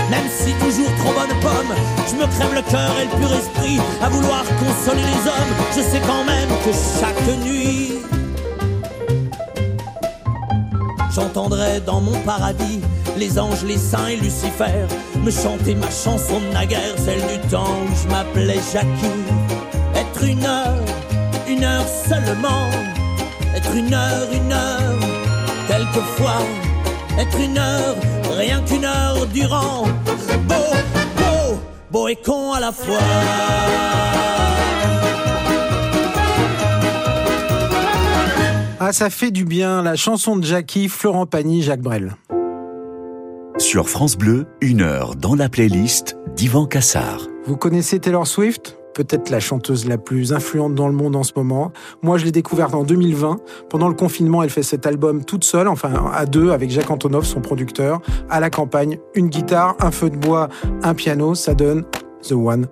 Même 0.09 0.29
si 0.29 0.53
toujours 0.53 0.91
trop 0.97 1.13
bonne 1.13 1.39
pomme, 1.41 1.75
je 2.09 2.15
me 2.15 2.25
crève 2.25 2.53
le 2.55 2.61
cœur 2.71 2.91
et 2.99 3.05
le 3.05 3.11
pur 3.19 3.31
esprit 3.35 3.79
à 4.01 4.09
vouloir 4.09 4.43
consoler 4.59 5.03
les 5.03 5.27
hommes, 5.27 5.53
je 5.75 5.81
sais 5.81 6.01
quand 6.07 6.23
même 6.23 6.49
que 6.65 6.71
chaque 6.99 7.37
nuit, 7.45 7.93
j'entendrai 11.13 11.79
dans 11.85 12.01
mon 12.01 12.17
paradis 12.21 12.81
les 13.17 13.37
anges, 13.37 13.63
les 13.65 13.77
saints 13.77 14.07
et 14.07 14.15
Lucifer 14.15 14.87
me 15.23 15.31
chanter 15.31 15.75
ma 15.75 15.89
chanson 15.89 16.39
de 16.39 16.53
naguère, 16.53 16.95
celle 16.97 17.21
du 17.21 17.37
temps 17.49 17.75
où 17.83 17.95
je 17.95 18.07
m'appelais 18.09 18.59
Jackie. 18.71 19.19
Être 19.95 20.23
une 20.23 20.45
heure, 20.45 20.77
une 21.47 21.63
heure 21.63 21.85
seulement, 21.87 22.69
être 23.55 23.75
une 23.75 23.93
heure, 23.93 24.27
une 24.31 24.51
heure, 24.51 24.99
quelquefois, 25.67 26.41
être 27.17 27.39
une 27.39 27.57
heure, 27.57 27.95
rien 28.39 28.61
qu'une 28.61 28.85
heure 28.85 29.27
durant, 29.27 29.83
beau, 30.47 30.53
beau, 31.17 31.59
beau 31.91 32.07
et 32.07 32.15
con 32.15 32.53
à 32.53 32.61
la 32.61 32.71
fois. 32.71 32.97
ah 38.79 38.93
ça 38.93 39.09
fait 39.09 39.31
du 39.31 39.43
bien 39.43 39.81
la 39.81 39.97
chanson 39.97 40.37
de 40.37 40.45
Jackie 40.45 40.87
Florent 40.87 41.25
Pagny 41.25 41.61
Jacques 41.63 41.81
Brel 41.81 42.15
Sur 43.57 43.89
France 43.89 44.15
Bleu, 44.15 44.47
une 44.61 44.81
heure 44.81 45.15
dans 45.15 45.35
la 45.35 45.49
playlist 45.49 46.15
d'Ivan 46.37 46.65
Cassard. 46.65 47.27
Vous 47.45 47.57
connaissez 47.57 47.99
Taylor 47.99 48.25
Swift? 48.25 48.78
Peut-être 48.99 49.29
la 49.29 49.39
chanteuse 49.39 49.87
la 49.87 49.97
plus 49.97 50.33
influente 50.33 50.75
dans 50.75 50.89
le 50.89 50.93
monde 50.93 51.15
en 51.15 51.23
ce 51.23 51.31
moment. 51.33 51.71
Moi, 52.03 52.17
je 52.17 52.25
l'ai 52.25 52.33
découverte 52.33 52.73
en 52.73 52.83
2020. 52.83 53.37
Pendant 53.69 53.87
le 53.87 53.93
confinement, 53.93 54.43
elle 54.43 54.49
fait 54.49 54.61
cet 54.61 54.85
album 54.85 55.23
toute 55.23 55.45
seule, 55.45 55.69
enfin 55.69 56.11
à 56.13 56.25
deux, 56.25 56.51
avec 56.51 56.69
Jacques 56.69 56.91
Antonoff, 56.91 57.25
son 57.25 57.39
producteur, 57.39 58.01
à 58.29 58.41
la 58.41 58.49
campagne. 58.49 58.99
Une 59.15 59.29
guitare, 59.29 59.77
un 59.79 59.91
feu 59.91 60.09
de 60.09 60.17
bois, 60.17 60.49
un 60.83 60.93
piano, 60.93 61.33
ça 61.33 61.53
donne 61.53 61.85
The 62.27 62.33
One, 62.33 62.67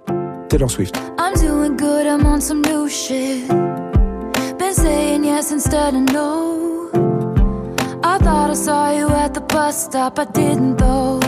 Taylor 0.49 0.69
Swift. 0.69 0.97
I'm 1.17 1.33
doing 1.39 1.77
good, 1.77 2.05
I'm 2.05 2.25
on 2.25 2.41
some 2.41 2.61
new 2.61 2.89
shit. 2.89 3.47
Been 3.47 4.73
saying 4.73 5.23
yes 5.23 5.53
instead 5.53 5.95
of 5.95 6.11
no. 6.11 6.89
I 8.03 8.17
thought 8.17 8.49
I 8.49 8.53
saw 8.53 8.91
you 8.91 9.07
at 9.07 9.33
the 9.33 9.39
bus 9.47 9.85
stop, 9.85 10.19
I 10.19 10.25
didn't 10.25 10.75
though. 10.75 11.26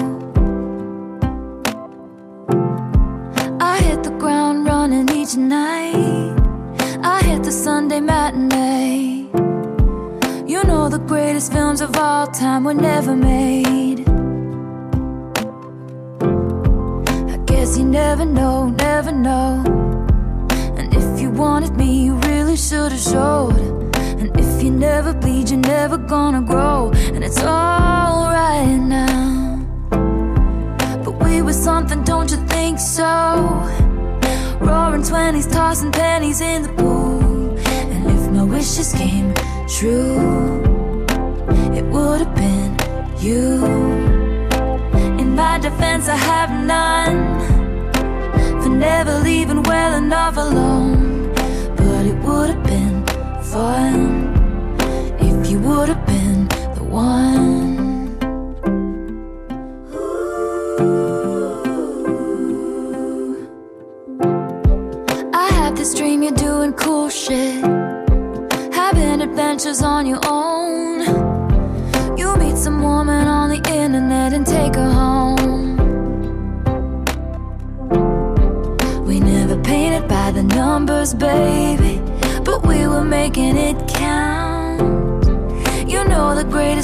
Hit 3.99 4.11
the 4.11 4.17
ground 4.17 4.65
running 4.65 5.09
each 5.09 5.35
night. 5.35 6.35
I 7.03 7.21
hit 7.23 7.43
the 7.43 7.51
Sunday 7.51 7.99
matinee. 7.99 9.27
You 10.47 10.63
know 10.63 10.89
the 10.89 11.03
greatest 11.05 11.51
films 11.51 11.81
of 11.81 11.95
all 11.97 12.27
time 12.27 12.63
were 12.63 12.73
never 12.73 13.15
made. 13.15 14.07
I 17.33 17.37
guess 17.45 17.77
you 17.77 17.85
never 17.85 18.25
know, 18.25 18.69
never 18.69 19.11
know. 19.11 19.63
And 20.77 20.93
if 20.93 21.19
you 21.21 21.29
wanted 21.31 21.75
me, 21.75 22.05
you 22.05 22.13
really 22.29 22.55
should 22.55 22.91
have 22.91 23.01
showed. 23.01 23.59
And 24.21 24.29
if 24.39 24.63
you 24.63 24.71
never 24.71 25.13
bleed, 25.13 25.49
you're 25.49 25.59
never 25.59 25.97
gonna 25.97 26.41
grow. 26.41 26.91
And 27.13 27.23
it's 27.23 27.41
alright 27.41 28.79
now. 28.79 29.67
But 31.03 31.23
we 31.23 31.41
were 31.41 31.59
something, 31.69 32.03
don't 32.03 32.31
you 32.31 32.37
think 32.47 32.79
so? 32.79 33.88
Roaring 34.69 35.01
20s, 35.01 35.51
tossing 35.51 35.91
pennies 35.91 36.41
in 36.41 36.61
the 36.61 36.69
pool. 36.69 37.57
And 37.91 38.05
if 38.15 38.29
my 38.29 38.43
wishes 38.43 38.93
came 38.93 39.33
true, 39.67 41.03
it 41.73 41.85
would 41.85 42.19
have 42.23 42.35
been 42.35 42.77
you. 43.17 43.65
In 45.21 45.35
my 45.35 45.57
defense, 45.57 46.07
I 46.07 46.15
have 46.15 46.51
none 46.75 47.17
for 48.61 48.69
never 48.69 49.17
leaving 49.19 49.63
well 49.63 49.97
enough 49.97 50.37
alone. 50.37 51.33
But 51.75 52.05
it 52.05 52.17
would 52.25 52.49
have 52.51 52.63
been 52.63 53.03
fun 53.41 53.97
if 55.19 55.49
you 55.49 55.59
would 55.61 55.89
have 55.89 56.05
been 56.05 56.47
the 56.75 56.83
one. 56.83 57.68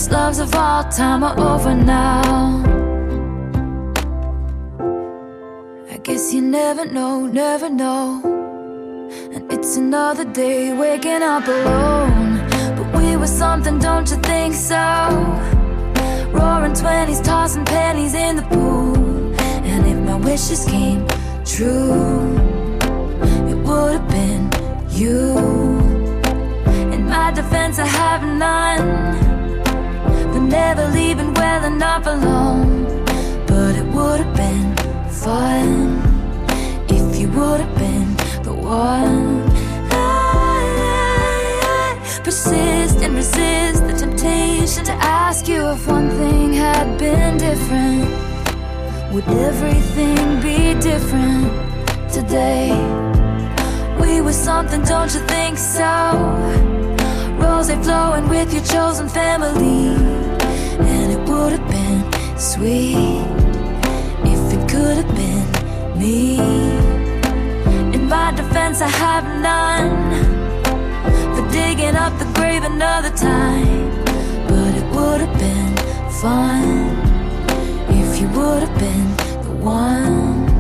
Greatest 0.06 0.12
loves 0.12 0.40
of 0.40 0.56
all 0.56 0.84
time 0.84 1.24
are 1.24 1.40
over 1.40 1.74
now. 1.74 2.64
I 5.90 5.98
guess 5.98 6.34
you 6.34 6.42
never 6.42 6.86
know, 6.86 7.26
never 7.26 7.70
know. 7.70 8.22
And 9.34 9.52
it's 9.52 9.78
another 9.78 10.26
day 10.26 10.74
waking 10.74 11.24
up 11.24 11.48
alone. 11.48 12.38
But 12.76 13.02
we 13.02 13.18
were 13.18 13.28
something, 13.28 13.80
don't 13.80 14.10
you 14.10 14.18
think 14.18 14.54
so? 14.54 14.76
Roaring 16.34 16.74
20s, 16.74 17.24
tossing 17.24 17.66
pennies 17.66 18.14
in 18.14 18.36
the 18.36 18.44
pool. 18.44 18.96
And 19.40 19.86
if 19.88 19.98
my 20.10 20.18
wishes 20.18 20.66
came 20.66 21.06
true, 21.46 22.36
it 23.50 23.58
would 23.66 23.94
have 23.98 24.10
been 24.10 24.50
you. 24.90 25.38
In 26.94 27.08
my 27.08 27.32
defense, 27.32 27.80
I 27.80 27.88
have 27.88 28.24
none. 28.24 29.25
Never 30.50 30.88
leaving 30.90 31.34
well 31.34 31.64
enough 31.66 32.06
alone. 32.06 32.86
But 33.48 33.76
it 33.76 33.86
would 33.86 34.20
have 34.20 34.36
been 34.36 34.76
fun 35.10 36.02
if 36.88 37.20
you 37.20 37.30
would 37.30 37.60
have 37.62 37.76
been 37.78 38.16
the 38.44 38.54
one. 38.54 39.44
I 39.92 40.60
persist 42.24 42.98
and 42.98 43.16
resist 43.16 43.88
the 43.88 43.94
temptation 43.94 44.86
to 44.86 44.94
ask 44.94 45.48
you 45.48 45.68
if 45.70 45.88
one 45.88 46.10
thing 46.12 46.54
had 46.54 46.98
been 46.98 47.38
different. 47.38 48.10
Would 49.14 49.28
everything 49.28 50.42
be 50.42 50.74
different 50.80 51.52
today? 52.12 52.72
We 54.00 54.22
were 54.22 54.34
something, 54.34 54.82
don't 54.84 55.14
you 55.14 55.22
think 55.22 55.58
so? 55.58 56.95
Rose 57.46 57.72
flowing 57.86 58.28
with 58.28 58.52
your 58.54 58.64
chosen 58.64 59.08
family, 59.08 59.94
and 60.92 61.12
it 61.16 61.22
would 61.30 61.52
have 61.58 61.68
been 61.70 62.02
sweet 62.38 62.98
if 64.34 64.42
it 64.56 64.64
could 64.68 64.98
have 65.02 65.14
been 65.16 65.46
me. 66.00 66.40
In 67.96 68.10
my 68.10 68.32
defense, 68.32 68.82
I 68.82 68.90
have 69.06 69.26
none 69.50 69.92
for 71.36 71.46
digging 71.52 71.96
up 71.96 72.14
the 72.18 72.26
grave 72.34 72.64
another 72.64 73.12
time. 73.16 73.90
But 74.50 74.72
it 74.82 74.88
would 74.96 75.22
have 75.26 75.38
been 75.46 75.74
fun 76.22 76.64
if 78.02 78.20
you 78.20 78.28
would 78.38 78.62
have 78.66 78.78
been 78.80 79.08
the 79.46 79.54
one. 79.64 80.55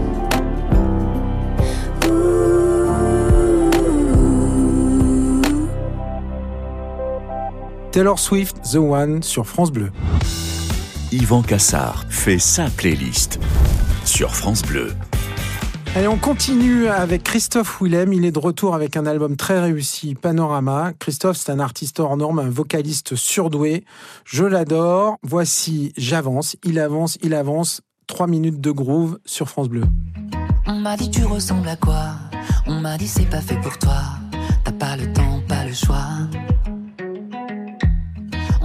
Taylor 7.95 8.19
Swift, 8.19 8.57
The 8.73 8.75
One 8.75 9.23
sur 9.23 9.47
France 9.47 9.71
Bleu. 9.71 9.89
Yvan 11.13 11.41
Cassard 11.41 12.03
fait 12.09 12.39
sa 12.39 12.69
playlist 12.69 13.39
sur 14.03 14.35
France 14.35 14.63
Bleu. 14.63 14.91
Allez, 15.95 16.09
on 16.09 16.17
continue 16.17 16.89
avec 16.89 17.23
Christophe 17.23 17.79
Willem. 17.79 18.11
Il 18.11 18.25
est 18.25 18.33
de 18.33 18.39
retour 18.39 18.75
avec 18.75 18.97
un 18.97 19.05
album 19.05 19.37
très 19.37 19.61
réussi, 19.61 20.13
Panorama. 20.13 20.91
Christophe, 20.99 21.37
c'est 21.37 21.53
un 21.53 21.61
artiste 21.61 22.01
hors 22.01 22.17
norme, 22.17 22.39
un 22.39 22.49
vocaliste 22.49 23.15
surdoué. 23.15 23.85
Je 24.25 24.43
l'adore. 24.43 25.15
Voici 25.23 25.93
J'avance. 25.95 26.57
Il 26.65 26.79
avance, 26.79 27.17
il 27.23 27.33
avance. 27.33 27.79
Trois 28.07 28.27
minutes 28.27 28.59
de 28.59 28.71
groove 28.71 29.19
sur 29.23 29.47
France 29.47 29.69
Bleu. 29.69 29.85
On 30.67 30.81
m'a 30.81 30.97
dit 30.97 31.09
tu 31.09 31.23
ressembles 31.23 31.69
à 31.69 31.77
quoi? 31.77 32.15
On 32.67 32.81
m'a 32.81 32.97
dit 32.97 33.07
c'est 33.07 33.29
pas 33.29 33.39
fait 33.39 33.61
pour 33.61 33.79
toi. 33.79 34.01
T'as 34.65 34.73
pas 34.73 34.97
le 34.97 35.13
temps, 35.13 35.41
pas 35.47 35.63
le 35.63 35.73
choix. 35.73 36.03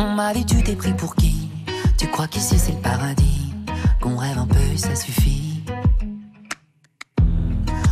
On 0.03 0.15
m'a 0.15 0.33
dit 0.33 0.47
tu 0.47 0.63
t'es 0.63 0.77
pris 0.77 0.95
pour 0.95 1.15
qui? 1.15 1.51
Tu 1.99 2.07
crois 2.09 2.27
qu'ici 2.27 2.59
c'est 2.59 2.73
le 2.73 2.79
paradis? 2.79 3.53
Qu'on 4.01 4.17
rêve 4.17 4.39
un 4.39 4.47
peu, 4.47 4.75
ça 4.75 4.95
suffit. 4.95 5.63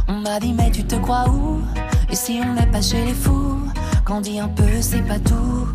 On 0.09 0.14
m'a 0.14 0.40
dit 0.40 0.55
mais 0.55 0.71
tu 0.71 0.85
te 0.85 0.94
crois 0.94 1.29
où? 1.29 1.61
Et 2.09 2.14
si 2.14 2.40
on 2.42 2.55
n'est 2.55 2.66
pas 2.66 2.81
chez 2.81 3.05
les 3.05 3.12
fous? 3.12 3.61
Qu'on 4.07 4.23
dit 4.23 4.40
un 4.40 4.49
peu 4.49 4.81
c'est 4.81 5.03
pas 5.03 5.18
tout. 5.18 5.68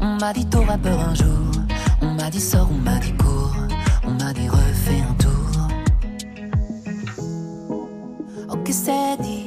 On 0.00 0.16
m'a 0.16 0.32
dit 0.32 0.46
t'auras 0.46 0.78
peur 0.78 0.98
un 0.98 1.14
jour. 1.14 1.52
On 2.00 2.14
m'a 2.14 2.28
dit 2.28 2.40
sors, 2.40 2.68
on 2.72 2.78
m'a 2.78 2.98
dit 2.98 3.12
cours. 3.12 3.54
On 4.04 4.10
m'a 4.10 4.32
dit 4.32 4.48
refais 4.48 5.00
un 5.08 5.14
tour. 5.14 5.68
Ok 8.50 8.68
c'est 8.68 9.16
dit, 9.22 9.46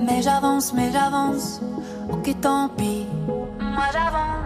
mais 0.00 0.22
j'avance, 0.22 0.72
mais 0.72 0.90
j'avance. 0.90 1.60
Ok 2.10 2.34
tant 2.40 2.70
pis, 2.70 3.04
moi 3.80 3.88
j'avance. 3.94 4.39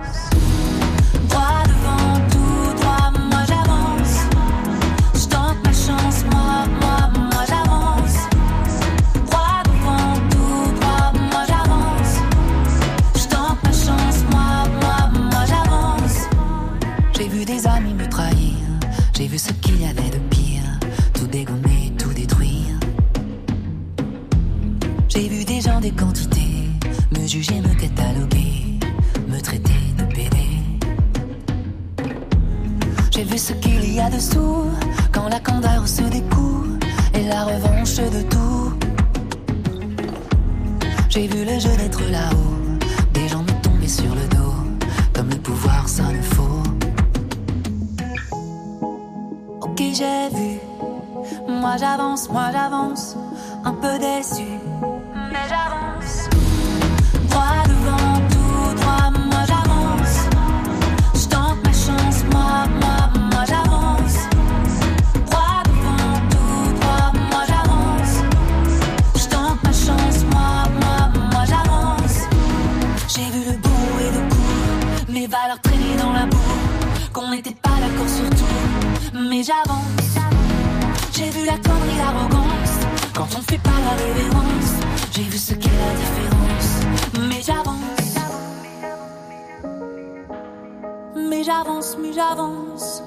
Mais 91.17 91.43
j'avance, 91.45 91.97
mais 92.01 92.13
j'avance. 92.13 93.03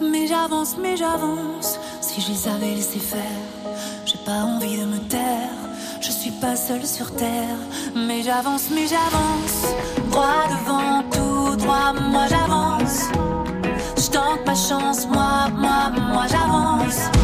Mais 0.00 0.26
j'avance, 0.26 0.76
mais 0.80 0.96
j'avance. 0.96 1.78
Si 2.00 2.20
je 2.20 2.32
les 2.32 2.48
avais 2.48 2.74
laissés 2.74 2.98
faire, 2.98 3.22
j'ai 4.04 4.18
pas 4.24 4.42
envie 4.44 4.78
de 4.78 4.84
me 4.84 4.98
taire. 5.08 5.58
Je 6.00 6.10
suis 6.10 6.30
pas 6.32 6.56
seule 6.56 6.86
sur 6.86 7.14
terre, 7.16 7.58
mais 7.94 8.22
j'avance, 8.22 8.68
mais 8.70 8.86
j'avance. 8.86 9.74
Droit 10.10 10.46
devant, 10.50 11.02
tout 11.10 11.56
droit, 11.56 11.92
moi 11.92 12.26
j'avance. 12.28 13.10
chance, 14.56 15.06
moi, 15.06 15.48
moi, 15.52 15.90
moi 16.12 16.26
j'avance. 16.28 17.15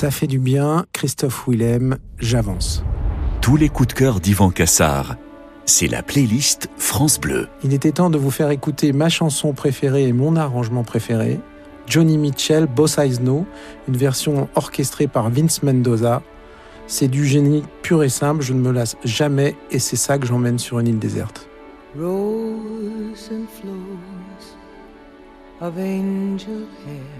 Ça 0.00 0.10
fait 0.10 0.26
du 0.26 0.38
bien, 0.38 0.86
Christophe 0.94 1.46
Willem, 1.46 1.98
j'avance. 2.18 2.82
Tous 3.42 3.58
les 3.58 3.68
coups 3.68 3.88
de 3.88 3.92
cœur 3.92 4.18
d'Yvan 4.18 4.48
Cassard. 4.48 5.16
C'est 5.66 5.88
la 5.88 6.02
playlist 6.02 6.70
France 6.78 7.20
Bleu. 7.20 7.48
Il 7.64 7.74
était 7.74 7.92
temps 7.92 8.08
de 8.08 8.16
vous 8.16 8.30
faire 8.30 8.48
écouter 8.48 8.94
ma 8.94 9.10
chanson 9.10 9.52
préférée 9.52 10.08
et 10.08 10.14
mon 10.14 10.36
arrangement 10.36 10.84
préféré, 10.84 11.38
Johnny 11.86 12.16
Mitchell, 12.16 12.64
Boss 12.64 12.96
Eyes 12.96 13.20
No, 13.20 13.44
une 13.88 13.96
version 13.98 14.48
orchestrée 14.54 15.06
par 15.06 15.28
Vince 15.28 15.62
Mendoza. 15.62 16.22
C'est 16.86 17.08
du 17.08 17.26
génie 17.26 17.62
pur 17.82 18.02
et 18.02 18.08
simple, 18.08 18.40
je 18.40 18.54
ne 18.54 18.60
me 18.60 18.72
lasse 18.72 18.96
jamais 19.04 19.54
et 19.70 19.78
c'est 19.78 19.96
ça 19.96 20.16
que 20.16 20.26
j'emmène 20.26 20.58
sur 20.58 20.78
une 20.78 20.88
île 20.88 20.98
déserte. 20.98 21.46
Rose 21.94 23.30
and 23.30 23.44
flows 23.60 24.56
of 25.60 25.76
angel 25.76 26.64
hair 26.86 27.19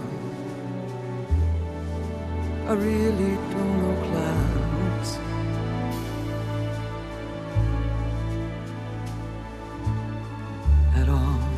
I 2.67 2.73
really 2.73 3.35
don't 3.51 3.73
know 3.79 3.95
clouds. 4.07 5.19
At 10.95 11.09
all. 11.09 11.51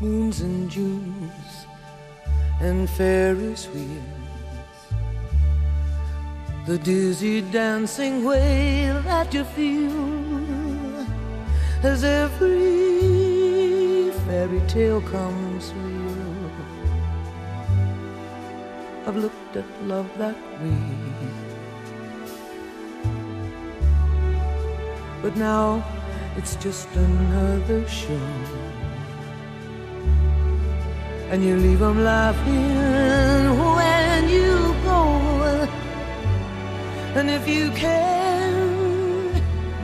moons 0.00 0.40
and 0.40 0.70
Junes 0.70 1.66
and 2.60 2.88
Ferris 2.90 3.68
wheels. 3.68 4.80
The 6.66 6.78
dizzy 6.78 7.40
dancing 7.40 8.24
way 8.24 8.92
that 9.04 9.32
you 9.32 9.44
feel 9.44 11.06
as 11.82 12.04
every 12.04 12.95
fairy 14.36 14.60
tale 14.68 15.00
comes 15.00 15.72
real. 15.72 16.52
I've 19.06 19.16
looked 19.16 19.56
at 19.56 19.64
love 19.84 20.08
that 20.18 20.36
way. 20.60 20.82
But 25.22 25.36
now 25.36 25.82
it's 26.36 26.54
just 26.56 26.86
another 26.94 27.80
show 27.88 28.28
and 31.30 31.42
you 31.42 31.56
leave 31.56 31.78
them 31.78 32.04
laughing 32.04 33.46
when 33.76 34.28
you 34.28 34.54
go. 34.90 35.00
And 37.18 37.30
if 37.30 37.48
you 37.48 37.70
can, 37.70 38.52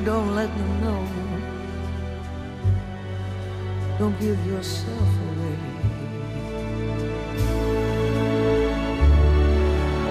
don't 0.05 0.35
let 0.35 0.51
them 0.59 0.73
know. 0.85 1.12
Don't 4.03 4.19
give 4.19 4.47
yourself 4.47 5.11
away. 5.29 5.57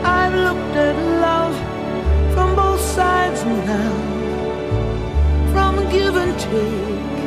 I've 0.02 0.34
looked 0.34 0.76
at 0.88 0.96
love 1.28 1.56
from 2.34 2.56
both 2.56 2.80
sides 2.80 3.44
now, 3.44 3.94
from 5.52 5.76
give 5.90 6.16
and 6.16 6.40
take, 6.40 7.20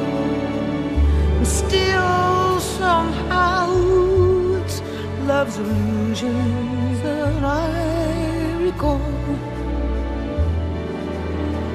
and 1.37 1.47
still 1.47 2.61
somehow 2.61 3.69
it's 4.63 4.81
love's 5.27 5.59
illusions 5.59 7.03
that 7.03 7.45
I 7.45 8.57
recall. 8.63 9.03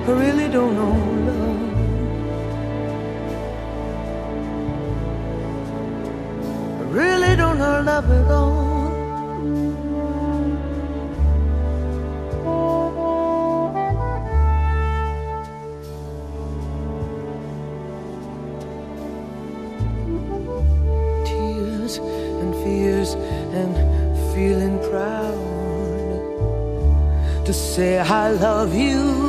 I 0.07 0.11
really 0.23 0.47
don't 0.47 0.73
know 0.73 1.18
really 7.59 7.85
don't 7.85 7.85
know 7.85 7.91
love 7.91 8.11
at 8.11 8.31
all. 8.31 8.89
Tears 21.25 21.97
and 21.97 22.53
fears 22.63 23.13
and 23.53 23.75
feeling 24.33 24.79
proud 24.89 25.35
to 27.45 27.53
say 27.53 27.99
I 27.99 28.31
love 28.31 28.73
you 28.73 29.28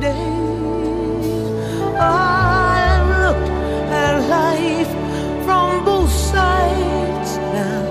day 0.00 0.32
I 1.98 3.02
look 3.12 3.42
at 3.92 4.14
life 4.28 4.90
from 5.44 5.84
both 5.84 6.10
sides 6.10 7.30
now, 7.58 7.84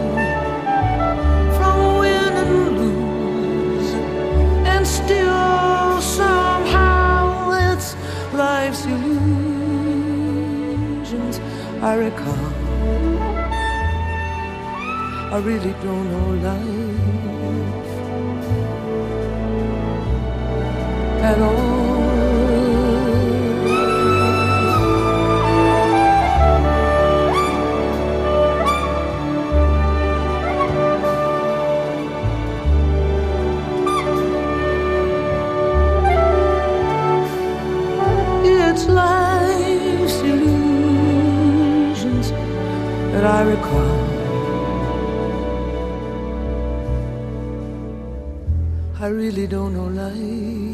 from 1.58 1.78
win 2.00 2.34
and 2.44 2.54
lose, 2.80 3.92
and 4.66 4.84
still 4.88 6.02
somehow 6.02 7.52
it's 7.70 7.96
life's 8.34 8.86
illusions 8.86 9.30
I 11.84 11.94
recall. 11.94 12.54
I 15.32 15.38
really 15.38 15.74
don't 15.84 16.08
know 16.12 16.30
life 16.50 17.20
at 21.22 21.40
all. 21.40 21.69
I. 43.40 43.88
I 49.00 49.08
really 49.08 49.48
don't 49.48 49.74
know 49.74 49.88
life. 49.88 50.69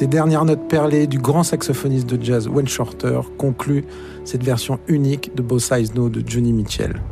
Ces 0.00 0.06
dernières 0.06 0.46
notes 0.46 0.66
perlées 0.66 1.06
du 1.06 1.18
grand 1.18 1.42
saxophoniste 1.42 2.06
de 2.06 2.24
jazz 2.24 2.48
Wayne 2.48 2.66
Shorter 2.66 3.20
concluent 3.36 3.84
cette 4.24 4.42
version 4.42 4.80
unique 4.88 5.34
de 5.34 5.42
Both 5.42 5.60
Sides 5.60 5.94
No 5.94 6.08
de 6.08 6.26
Johnny 6.26 6.54
Mitchell. 6.54 7.02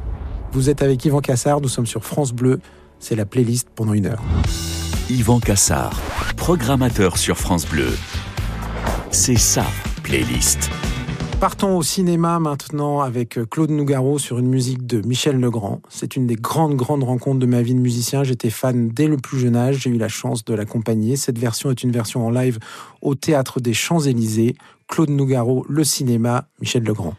Vous 0.53 0.70
êtes 0.70 0.80
avec 0.80 1.05
Yvan 1.05 1.20
Cassard, 1.20 1.61
nous 1.61 1.68
sommes 1.68 1.84
sur 1.84 2.03
France 2.03 2.32
Bleu, 2.32 2.61
c'est 2.99 3.14
la 3.14 3.26
playlist 3.26 3.68
pendant 3.74 3.93
une 3.93 4.07
heure. 4.07 4.22
Yvan 5.11 5.39
Cassard, 5.39 6.01
programmateur 6.39 7.18
sur 7.18 7.36
France 7.36 7.66
Bleu. 7.66 7.91
C'est 9.11 9.36
sa 9.36 9.66
playlist. 10.03 10.70
Partons 11.41 11.76
au 11.76 11.84
cinéma 11.84 12.41
maintenant 12.41 13.01
avec 13.01 13.39
Claude 13.49 13.70
Nougaro 13.70 14.18
sur 14.18 14.41
une 14.41 14.49
musique 14.49 14.89
de 14.89 15.01
Michel 15.07 15.39
Legrand. 15.39 15.80
C'est 15.89 16.16
une 16.16 16.26
des 16.26 16.34
grandes, 16.34 16.74
grandes 16.74 17.05
rencontres 17.05 17.39
de 17.39 17.47
ma 17.47 17.62
vie 17.62 17.74
de 17.74 17.78
musicien. 17.78 18.24
J'étais 18.24 18.51
fan 18.51 18.89
dès 18.89 19.07
le 19.07 19.18
plus 19.18 19.39
jeune 19.39 19.55
âge. 19.55 19.82
J'ai 19.82 19.91
eu 19.91 19.99
la 19.99 20.09
chance 20.09 20.45
de 20.45 20.53
l'accompagner. 20.53 21.14
Cette 21.14 21.39
version 21.39 21.70
est 21.70 21.84
une 21.84 21.93
version 21.93 22.26
en 22.26 22.30
live 22.30 22.59
au 23.03 23.14
Théâtre 23.14 23.61
des 23.61 23.72
Champs-Élysées. 23.72 24.57
Claude 24.89 25.11
Nougaro, 25.11 25.64
le 25.68 25.84
cinéma, 25.84 26.49
Michel 26.61 26.82
Legrand. 26.82 27.14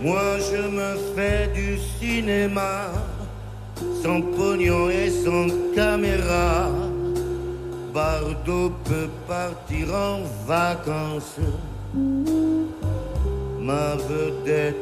Moi 0.00 0.38
je 0.38 0.68
me 0.68 0.96
fais 1.14 1.48
du 1.54 1.78
cinéma, 1.98 2.90
sans 4.02 4.20
pognon 4.20 4.90
et 4.90 5.10
sans 5.10 5.46
caméra. 5.74 6.70
Bardot 7.92 8.72
peut 8.84 9.10
partir 9.28 9.94
en 9.94 10.20
vacances. 10.46 11.38
Ma 13.60 13.94
vedette, 13.96 14.76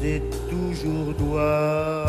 c'est 0.00 0.22
toujours 0.48 1.14
toi 1.16 2.04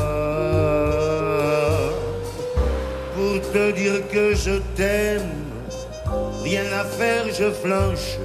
pour 3.16 3.42
te 3.52 3.72
dire 3.72 4.08
que 4.10 4.36
je 4.36 4.60
t'aime. 4.76 5.32
Rien 6.44 6.66
à 6.80 6.84
faire, 6.84 7.26
je 7.28 7.50
flanche. 7.52 8.20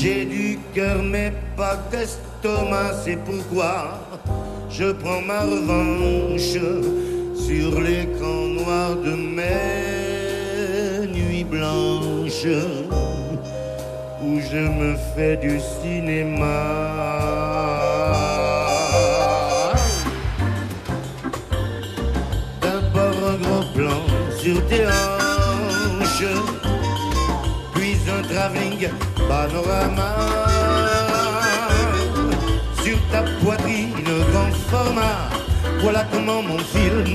J'ai 0.00 0.24
du 0.26 0.60
cœur 0.76 1.02
mais 1.02 1.32
pas 1.56 1.76
d'estomac, 1.90 2.92
c'est 3.04 3.18
pourquoi 3.24 3.98
je 4.70 4.92
prends 4.92 5.20
ma 5.20 5.40
revanche 5.40 6.56
sur 7.34 7.80
l'écran 7.80 8.46
noir 8.46 8.94
de 8.94 9.14
mes 9.16 11.08
nuits 11.08 11.42
blanches 11.42 12.46
où 14.22 14.38
je 14.38 14.62
me 14.78 14.94
fais 15.16 15.36
du 15.36 15.58
cinéma. 15.58 16.62
D'abord 22.62 23.18
un 23.32 23.36
gros 23.42 23.66
plan 23.74 24.00
sur 24.38 24.64
tes 24.68 24.86
hanches, 24.86 26.36
puis 27.74 27.96
un 28.16 28.22
travelling 28.22 28.86
panorama. 29.28 30.10
Sur 32.82 32.98
ta 33.12 33.22
poitrine, 33.40 33.94
grand 34.32 34.54
format, 34.70 35.20
voilà 35.82 36.02
comment 36.12 36.42
mon 36.42 36.58
film 36.58 37.14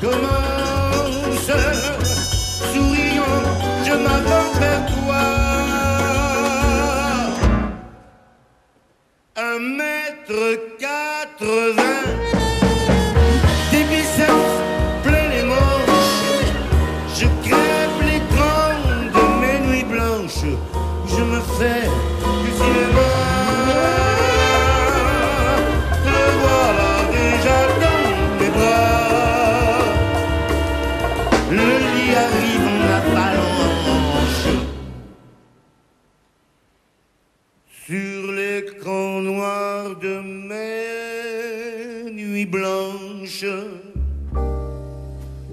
commence. 0.00 1.50
Souriant, 2.72 3.42
je 3.86 3.94
m'avance 4.04 4.56
vers 4.60 4.84
toi. 4.94 5.22
Un 9.36 9.58
mètre 9.80 10.42
quatre-vingts 10.78 11.85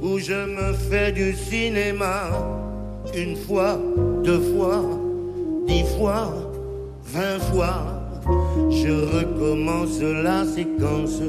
où 0.01 0.19
je 0.19 0.45
me 0.45 0.73
fais 0.73 1.11
du 1.11 1.33
cinéma 1.33 2.29
une 3.15 3.35
fois, 3.35 3.77
deux 4.23 4.39
fois, 4.39 4.81
dix 5.67 5.83
fois, 5.97 6.33
vingt 7.03 7.39
fois. 7.51 7.83
Je 8.69 8.91
recommence 9.17 9.99
la 9.99 10.45
séquence 10.45 11.19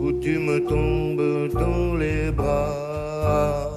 où 0.00 0.12
tu 0.20 0.38
me 0.38 0.60
tombes 0.60 1.52
dans 1.52 1.94
les 1.94 2.30
bras. 2.30 3.68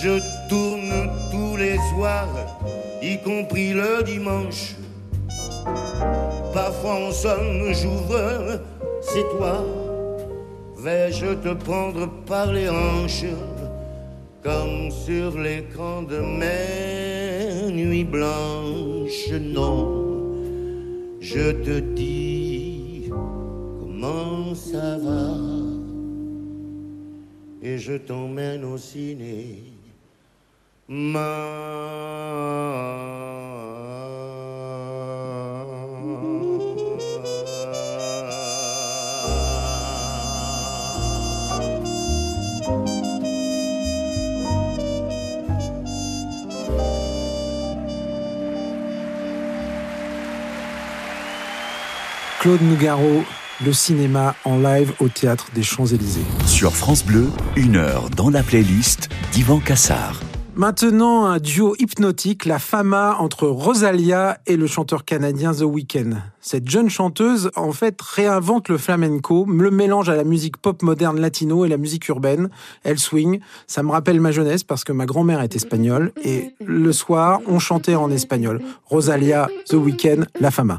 Je 0.00 0.20
tourne 0.48 1.10
tous 1.30 1.56
les 1.56 1.76
soirs, 1.92 2.28
y 3.02 3.18
compris 3.22 3.72
le 3.74 4.02
dimanche. 4.04 4.74
Parfois 6.52 6.96
on 7.08 7.12
sonne, 7.12 7.72
j'ouvre, 7.72 8.60
c'est 9.00 9.28
toi. 9.36 9.64
Vais-je 10.76 11.34
te 11.34 11.54
prendre 11.54 12.08
par 12.26 12.52
les 12.52 12.68
hanches, 12.68 13.24
comme 14.42 14.90
sur 14.90 15.38
l'écran 15.38 16.02
de 16.02 16.18
mes 16.18 17.70
nuits 17.72 18.04
blanches? 18.04 19.32
Non, 19.40 20.06
je 21.20 21.50
te 21.50 21.80
dis 21.80 23.10
comment 23.10 24.54
ça 24.54 24.98
va, 24.98 25.34
et 27.62 27.76
je 27.78 27.94
t'emmène 27.94 28.64
au 28.64 28.78
ciné. 28.78 29.64
Ma 30.88 31.18
Claude 52.48 52.62
Nougaro, 52.62 53.24
le 53.62 53.72
cinéma 53.74 54.34
en 54.46 54.58
live 54.58 54.94
au 55.00 55.08
théâtre 55.08 55.48
des 55.54 55.62
Champs-Élysées. 55.62 56.24
Sur 56.46 56.74
France 56.74 57.04
Bleu, 57.04 57.26
une 57.56 57.76
heure 57.76 58.08
dans 58.08 58.30
la 58.30 58.42
playlist 58.42 59.10
d'Ivan 59.32 59.60
Cassard. 59.60 60.22
Maintenant, 60.54 61.26
un 61.26 61.40
duo 61.40 61.74
hypnotique, 61.78 62.46
la 62.46 62.58
fama 62.58 63.16
entre 63.18 63.48
Rosalia 63.48 64.38
et 64.46 64.56
le 64.56 64.66
chanteur 64.66 65.04
canadien 65.04 65.52
The 65.52 65.64
Weeknd. 65.64 66.22
Cette 66.40 66.70
jeune 66.70 66.88
chanteuse, 66.88 67.50
en 67.54 67.72
fait, 67.72 68.00
réinvente 68.00 68.70
le 68.70 68.78
flamenco, 68.78 69.44
le 69.46 69.70
mélange 69.70 70.08
à 70.08 70.16
la 70.16 70.24
musique 70.24 70.56
pop 70.56 70.80
moderne 70.80 71.20
latino 71.20 71.66
et 71.66 71.68
la 71.68 71.76
musique 71.76 72.08
urbaine. 72.08 72.48
Elle 72.82 72.98
swing. 72.98 73.40
Ça 73.66 73.82
me 73.82 73.90
rappelle 73.90 74.22
ma 74.22 74.32
jeunesse 74.32 74.64
parce 74.64 74.84
que 74.84 74.92
ma 74.92 75.04
grand-mère 75.04 75.42
est 75.42 75.54
espagnole 75.54 76.12
et 76.24 76.54
le 76.64 76.92
soir, 76.94 77.40
on 77.46 77.58
chantait 77.58 77.94
en 77.94 78.10
espagnol. 78.10 78.62
Rosalia, 78.86 79.50
The 79.68 79.74
Weeknd, 79.74 80.24
la 80.40 80.50
fama. 80.50 80.78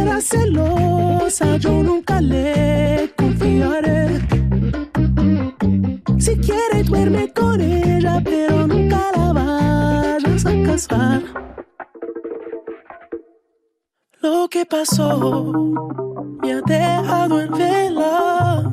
Será 0.00 0.18
celosa, 0.18 1.58
yo 1.58 1.82
nunca 1.82 2.22
le 2.22 3.12
confiaré. 3.18 4.18
Si 6.18 6.34
quiere 6.38 6.82
duerme 6.84 7.30
con 7.34 7.60
ella, 7.60 8.18
pero 8.24 8.66
nunca 8.66 8.98
la 9.14 9.32
vayas 9.34 10.46
a 10.46 10.52
casar. 10.64 11.22
Lo 14.22 14.48
que 14.48 14.64
pasó 14.64 15.52
me 16.40 16.54
ha 16.54 16.62
dejado 16.62 17.38
en 17.42 17.52
vela. 17.52 18.70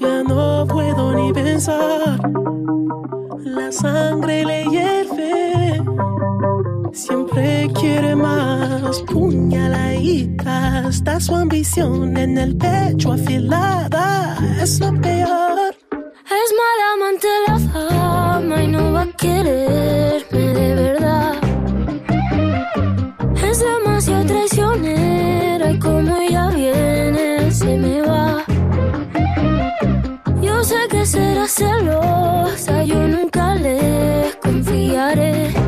Ya 0.00 0.22
no 0.22 0.66
puedo 0.66 1.12
ni 1.16 1.34
pensar. 1.34 2.18
La 3.44 3.70
sangre 3.70 4.42
le 4.46 4.64
hierve. 4.70 5.82
Siempre 6.92 7.68
quiere 7.78 8.16
más. 8.16 9.00
Puñaladita. 9.02 10.88
Está 10.88 11.20
su 11.20 11.34
ambición 11.34 12.16
en 12.16 12.38
el 12.38 12.56
pecho 12.56 13.12
afilada. 13.12 14.36
Es 14.60 14.80
lo 14.80 14.92
peor. 15.00 15.74
Es 15.90 16.54
mala 16.60 16.86
amante 16.94 17.28
la 17.46 17.58
fama 17.58 18.62
y 18.62 18.68
no 18.68 18.92
va 18.92 19.02
a 19.02 19.12
quererme 19.16 20.54
de 20.54 20.74
verdad. 20.74 21.34
Es 23.42 23.60
demasiado 23.60 24.24
traicionera 24.26 25.70
y 25.70 25.78
como 25.78 26.16
ella 26.16 26.50
viene 26.50 27.50
se 27.50 27.76
me 27.76 28.02
va. 28.02 28.44
Yo 30.40 30.62
sé 30.62 30.76
que 30.90 31.06
será 31.06 31.46
celosa, 31.46 32.82
yo 32.84 33.08
nunca 33.08 33.54
le 33.54 34.32
confiaré. 34.42 35.67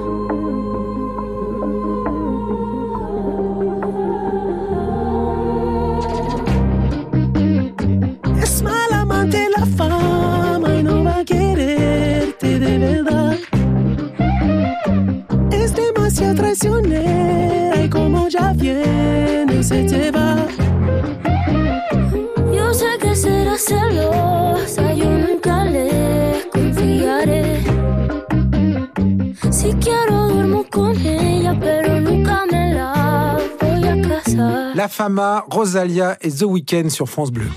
Es 16.21 16.27
demasiado 16.27 16.35
traicionera 16.35 17.83
y 17.83 17.89
como 17.89 18.27
ya 18.27 18.53
viene 18.53 19.63
se 19.63 19.83
te 19.83 20.11
va. 20.11 20.45
Yo 22.53 22.73
sé 22.73 22.85
que 22.99 23.15
será 23.15 23.57
celosa, 23.57 24.93
yo 24.93 25.09
nunca 25.09 25.65
le 25.65 26.47
confiaré. 26.53 27.63
Si 29.49 29.73
quiero 29.73 30.29
duermo 30.29 30.63
con 30.69 30.95
ella, 31.05 31.57
pero 31.59 31.99
nunca 31.99 32.43
me 32.51 32.73
la 32.73 33.37
voy 33.59 33.83
a 33.87 34.07
casar. 34.07 34.75
La 34.75 34.87
Fama, 34.89 35.43
Rosalia 35.49 36.17
et 36.21 36.37
The 36.37 36.45
Weeknd 36.45 36.89
sur 36.89 37.07
France 37.07 37.31
Bleu. 37.31 37.49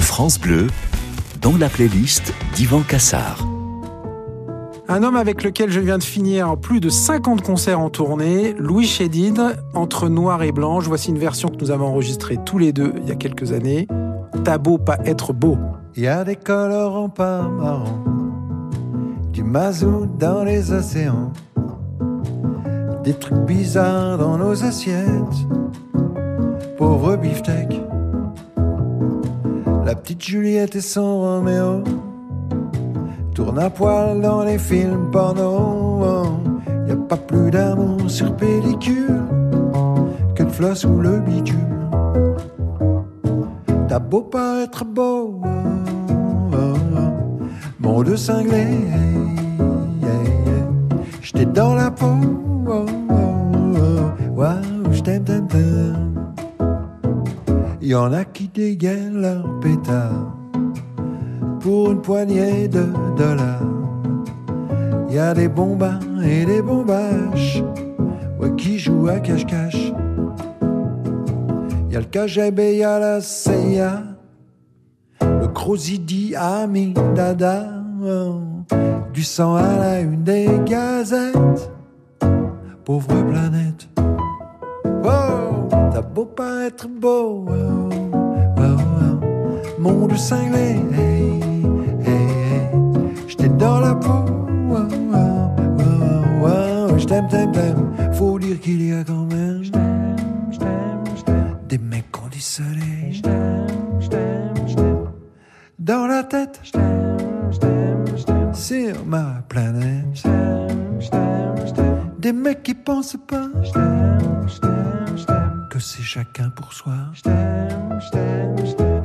France 0.00 0.38
Bleu, 0.38 0.66
dans 1.40 1.56
la 1.58 1.68
playlist 1.68 2.32
d'Ivan 2.56 2.82
Cassard. 2.82 3.49
Un 4.92 5.04
homme 5.04 5.14
avec 5.14 5.44
lequel 5.44 5.70
je 5.70 5.78
viens 5.78 5.98
de 5.98 6.02
finir 6.02 6.56
plus 6.56 6.80
de 6.80 6.88
50 6.88 7.42
concerts 7.42 7.78
en 7.78 7.90
tournée, 7.90 8.54
Louis 8.58 8.86
Chédid, 8.86 9.40
entre 9.72 10.08
noir 10.08 10.42
et 10.42 10.50
blanche. 10.50 10.88
Voici 10.88 11.10
une 11.10 11.18
version 11.18 11.48
que 11.48 11.58
nous 11.60 11.70
avons 11.70 11.86
enregistrée 11.86 12.38
tous 12.44 12.58
les 12.58 12.72
deux 12.72 12.92
il 12.96 13.08
y 13.08 13.12
a 13.12 13.14
quelques 13.14 13.52
années. 13.52 13.86
T'as 14.42 14.58
pas 14.58 14.98
être 15.04 15.32
beau. 15.32 15.56
Il 15.94 16.02
y 16.02 16.08
a 16.08 16.24
des 16.24 16.34
colorants 16.34 17.08
pas 17.08 17.42
marrants, 17.42 18.02
du 19.32 19.44
mazout 19.44 20.08
dans 20.18 20.42
les 20.42 20.72
océans, 20.72 21.32
des 23.04 23.14
trucs 23.14 23.46
bizarres 23.46 24.18
dans 24.18 24.38
nos 24.38 24.64
assiettes. 24.64 25.46
Pauvre 26.76 27.14
beefsteak, 27.14 27.80
la 29.84 29.94
petite 29.94 30.24
Juliette 30.24 30.74
et 30.74 30.80
son 30.80 31.20
Roméo 31.20 31.84
tournent 33.34 33.58
à 33.58 33.70
poil 33.70 34.20
dans 34.20 34.42
les 34.42 34.58
films 34.58 35.10
porno. 35.10 36.36
Y 36.86 36.92
a 36.92 36.96
pas 36.96 37.16
plus 37.16 37.50
d'amour 37.50 38.08
sur 38.08 38.34
pellicule 38.36 39.22
que 40.34 40.42
le 40.42 40.48
floss 40.48 40.84
ou 40.84 41.00
le 41.00 41.20
bitume. 41.20 41.58
T'as 43.88 43.98
beau 43.98 44.22
pas 44.22 44.62
être 44.62 44.84
beau, 44.84 45.40
mon 47.80 48.02
de 48.02 48.14
cinglé, 48.14 48.66
j'étais 51.22 51.46
dans 51.46 51.74
la 51.74 51.90
peau, 51.90 52.06
waouh, 54.36 54.92
j't'aime, 54.92 55.24
t'aime, 55.24 55.48
t'aime. 55.48 56.32
Y 57.82 57.94
en 57.94 58.12
a 58.12 58.24
qui 58.24 58.48
dégainent 58.48 59.20
leur 59.20 59.58
pétard 59.60 60.36
pour 61.60 61.90
une 61.90 62.00
poignée 62.00 62.68
de 62.68 62.86
dollars. 63.16 63.62
Y 65.10 65.18
a 65.18 65.34
des 65.34 65.48
bombins 65.48 66.00
et 66.24 66.44
des 66.44 66.62
bombaches, 66.62 67.62
ouais, 68.38 68.54
qui 68.56 68.78
jouent 68.78 69.08
à 69.08 69.20
cache-cache. 69.20 69.92
Y 71.90 71.96
a 71.96 72.00
le 72.00 72.06
KGB, 72.06 72.76
y 72.76 72.84
a 72.84 72.98
la 72.98 73.20
CIA, 73.20 74.02
le 75.20 75.48
Crozidi, 75.48 76.34
Ami, 76.36 76.94
Dada, 77.14 77.66
du 79.12 79.22
sang 79.22 79.56
à 79.56 79.76
la 79.76 80.00
une 80.00 80.22
des 80.22 80.48
gazettes, 80.64 81.70
pauvre 82.84 83.22
planète. 83.30 83.88
Oh, 85.04 85.68
t'as 85.92 86.02
beau 86.02 86.24
pas 86.24 86.66
être 86.66 86.88
beau, 86.88 87.46
monde 89.80 90.16
cinglé. 90.16 90.58
Hey, 90.58 90.76
hey, 90.92 91.40
hey. 91.42 91.49
J'étais 93.40 93.56
dans 93.56 93.80
la 93.80 93.94
peau. 93.94 94.24
Je 96.98 97.06
t'aime, 97.06 97.28
t'aime, 97.28 97.52
t'aime. 97.52 98.12
Faut 98.12 98.38
dire 98.38 98.60
qu'il 98.60 98.86
y 98.86 98.92
a 98.92 99.02
quand 99.02 99.24
même 99.24 99.62
des 101.66 101.78
mecs 101.78 102.10
conditionnés. 102.12 103.22
Dans 105.78 106.06
la 106.06 106.22
tête, 106.24 106.60
sur 108.52 109.04
ma 109.06 109.42
planète. 109.48 110.22
Des 112.18 112.34
mecs 112.34 112.62
qui 112.62 112.74
pensent 112.74 113.16
pas 113.26 113.48
que 115.70 115.78
c'est 115.78 116.02
chacun 116.02 116.50
pour 116.50 116.74
soi. 116.74 116.92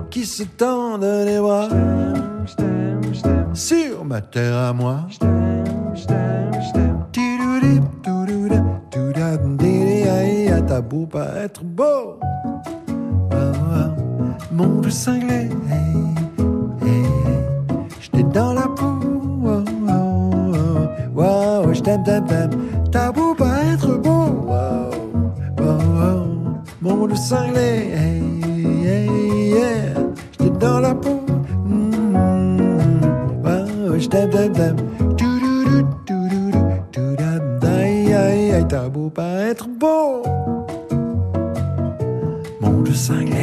Qui 0.09 0.25
se 0.25 0.43
tendent 0.43 1.03
les 1.03 1.39
bras 1.39 1.69
sur 3.55 4.03
ma 4.05 4.21
terre 4.21 4.57
à 4.57 4.73
moi. 4.73 5.07
T'as 10.67 10.81
beau 10.81 11.05
pas 11.05 11.35
être 11.37 11.63
beau. 11.63 12.19
Ah, 13.31 13.51
ah, 13.71 14.89
cinglé, 14.89 15.47
hey, 15.69 15.95
hey, 16.81 16.87
hey. 16.89 17.05
j'étais 18.01 18.23
dans 18.23 18.53
la 18.53 18.63
peau. 18.63 18.99
Oh, 19.45 19.63
oh, 19.87 20.51
oh. 20.53 21.21
Wow, 21.21 21.73
je 21.73 21.81
t'aime, 21.81 22.03
t'aime, 22.03 22.25
t'aime. 22.25 22.49
T'as 22.91 23.11
beau 23.11 23.33
pas 23.35 23.63
être 23.73 23.95
beau. 23.95 24.49
Wow, 24.49 24.89
wow, 25.59 25.77
wow. 25.95 26.27
Monde 26.81 27.15
cinglé, 27.15 27.93
hey, 27.95 28.23
hey, 28.83 29.49
yeah. 29.51 29.93
j'étais 30.37 30.57
dans 30.59 30.81
la 30.81 30.93
peau. 30.93 31.24
T'as 38.69 38.89
beau 38.89 39.09
pas 39.09 39.41
être 39.49 39.67
beau. 39.67 40.23
Cinglé. 42.95 43.34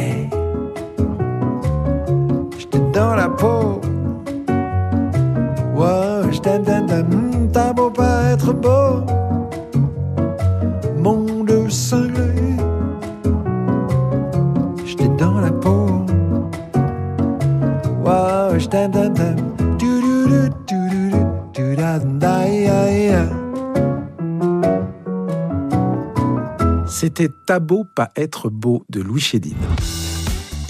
C'était 27.14 27.34
T'as 27.44 27.58
beau 27.58 27.84
pas 27.84 28.10
être 28.16 28.48
beau 28.48 28.84
de 28.88 29.02
Louis 29.02 29.20
Chédid. 29.20 29.56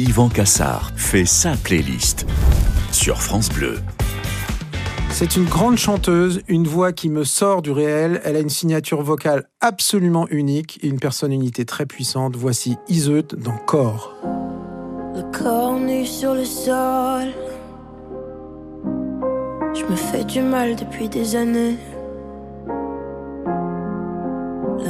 Yvan 0.01 0.29
Cassard 0.29 0.91
fait 0.97 1.25
sa 1.25 1.53
playlist 1.55 2.27
sur 2.91 3.23
France 3.23 3.49
Bleu. 3.49 3.79
C'est 5.11 5.37
une 5.37 5.45
grande 5.45 5.77
chanteuse, 5.77 6.41
une 6.49 6.67
voix 6.67 6.93
qui 6.93 7.11
me 7.11 7.23
sort 7.23 7.63
du 7.63 7.71
réel. 7.71 8.21
Elle 8.25 8.35
a 8.35 8.41
une 8.41 8.49
signature 8.49 9.03
vocale 9.03 9.45
absolument 9.61 10.27
unique 10.31 10.81
et 10.83 10.89
une 10.89 10.99
personnalité 10.99 11.65
très 11.65 11.87
puissante. 11.87 12.35
Voici 12.35 12.77
Iseut 12.89 13.23
dans 13.37 13.57
Corps. 13.59 14.17
Le 15.15 15.23
corps 15.31 15.79
nu 15.79 16.05
sur 16.05 16.35
le 16.35 16.45
sol. 16.45 17.29
Je 19.75 19.85
me 19.85 19.95
fais 19.95 20.25
du 20.25 20.41
mal 20.41 20.75
depuis 20.75 21.09
des 21.09 21.37
années. 21.37 21.77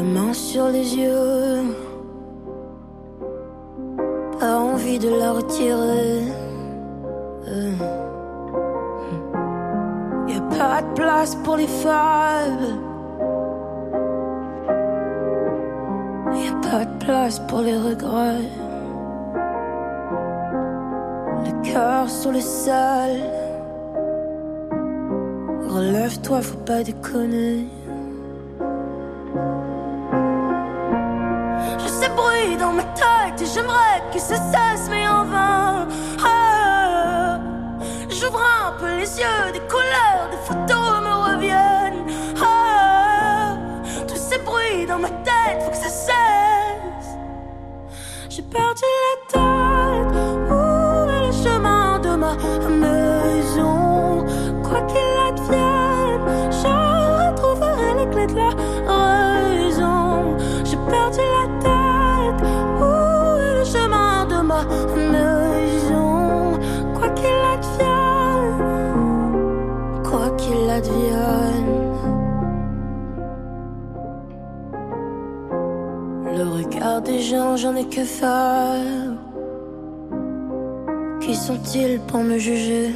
La 0.03 0.09
main 0.09 0.33
sur 0.33 0.67
les 0.67 0.97
yeux. 0.97 1.63
Pas 4.41 4.59
envie 4.59 4.99
de 4.99 5.09
la 5.09 5.31
retirer. 5.31 6.23
Euh. 7.47 7.73
Y 10.27 10.37
a 10.37 10.41
pas 10.59 10.83
de 10.83 10.93
place 10.95 11.37
pour 11.45 11.57
les 11.57 11.69
fables. 11.69 12.73
Y 16.33 16.49
a 16.49 16.69
pas 16.69 16.85
de 16.85 17.05
place 17.05 17.39
pour 17.47 17.61
les 17.61 17.77
regrets. 17.77 18.51
Le 21.45 21.73
cœur 21.73 22.09
sur 22.09 22.33
le 22.33 22.41
sol. 22.41 23.13
Relève-toi, 25.69 26.41
faut 26.43 26.65
pas 26.65 26.83
déconner. 26.83 27.69
Dans 32.63 32.73
ma 32.73 32.85
tête 32.85 33.43
et 33.43 33.47
j'aimerais 33.53 34.01
que 34.13 34.21
ça 34.21 34.37
cesse, 34.37 34.89
mais 34.89 35.07
en 35.09 35.25
vain. 35.25 35.89
Ah, 36.25 37.41
J'ouvre 38.09 38.41
un 38.41 38.73
peu 38.79 38.87
les 39.01 39.19
yeux, 39.21 39.53
des 39.53 39.65
couleurs, 39.73 40.29
des 40.31 40.43
photos 40.47 41.01
me 41.07 41.15
reviennent. 41.29 42.05
Ah, 42.41 43.57
tous 44.07 44.17
ces 44.17 44.39
bruits 44.39 44.87
dans 44.87 45.01
ma 45.01 45.11
tête, 45.11 45.59
faut 45.65 45.71
que 45.71 45.77
ça 45.77 45.89
cesse. 45.89 47.09
J'ai 48.31 48.43
perdu 48.43 48.83
la 49.07 49.22
Le 76.35 76.45
regard 76.49 77.03
des 77.03 77.21
gens, 77.21 77.57
j'en 77.57 77.75
ai 77.77 77.85
que 77.85 78.05
faire. 78.05 79.13
Qui 81.21 81.35
sont-ils 81.35 82.01
pour 82.01 82.21
me 82.21 82.39
juger? 82.39 82.95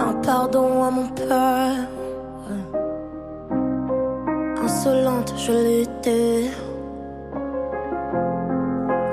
Un 0.00 0.14
pardon 0.24 0.82
à 0.84 0.90
mon 0.90 1.08
père. 1.08 1.88
Insolente, 4.64 5.34
je 5.36 5.52
l'étais. 5.52 6.50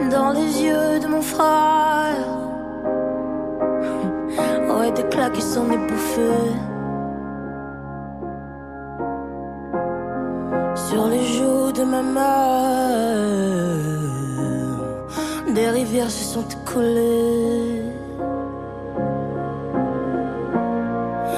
Dans 0.10 0.32
les 0.32 0.64
yeux 0.64 1.00
de 1.04 1.08
mon 1.08 1.22
frère. 1.22 2.35
Claques 5.04 5.34
qui 5.34 5.42
s'en 5.42 5.70
est. 5.72 5.76
Sur 10.76 11.08
les 11.08 11.24
joues 11.26 11.72
de 11.72 11.84
ma 11.84 12.02
mère, 12.02 12.26
des 15.54 15.70
rivières 15.70 16.12
se 16.12 16.24
sont 16.34 16.46
écoulées. 16.48 17.84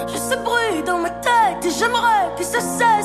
Je 0.08 0.18
sais 0.18 0.38
bruit 0.38 0.84
dans 0.86 1.00
ma 1.00 1.10
tête 1.10 1.66
et 1.66 1.72
j'aimerais 1.72 2.32
que 2.38 2.44
ça 2.44 2.60
cesse, 2.60 2.97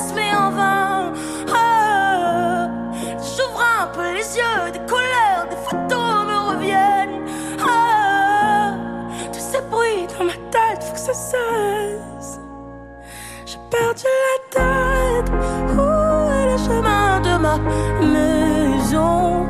perdu 13.73 14.11
la 14.25 14.35
tête. 14.55 15.29
Où 15.75 15.85
est 16.37 16.45
le 16.51 16.57
chemin 16.65 17.19
de 17.27 17.33
ma 17.45 17.57
maison? 18.13 19.47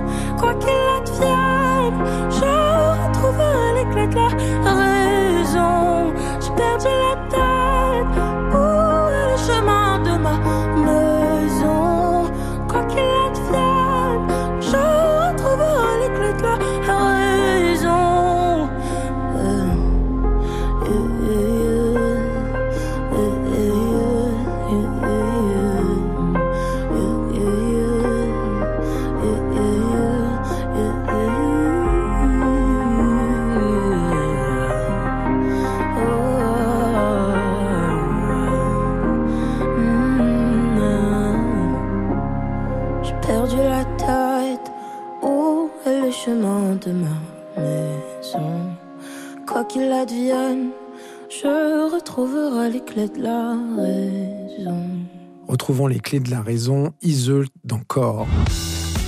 Retrouvons 55.54 55.86
les 55.86 56.00
clés 56.00 56.20
de 56.20 56.32
la 56.32 56.42
raison, 56.42 56.94
Iseult 57.04 57.46
dans 57.64 57.78
Corps. 57.78 58.26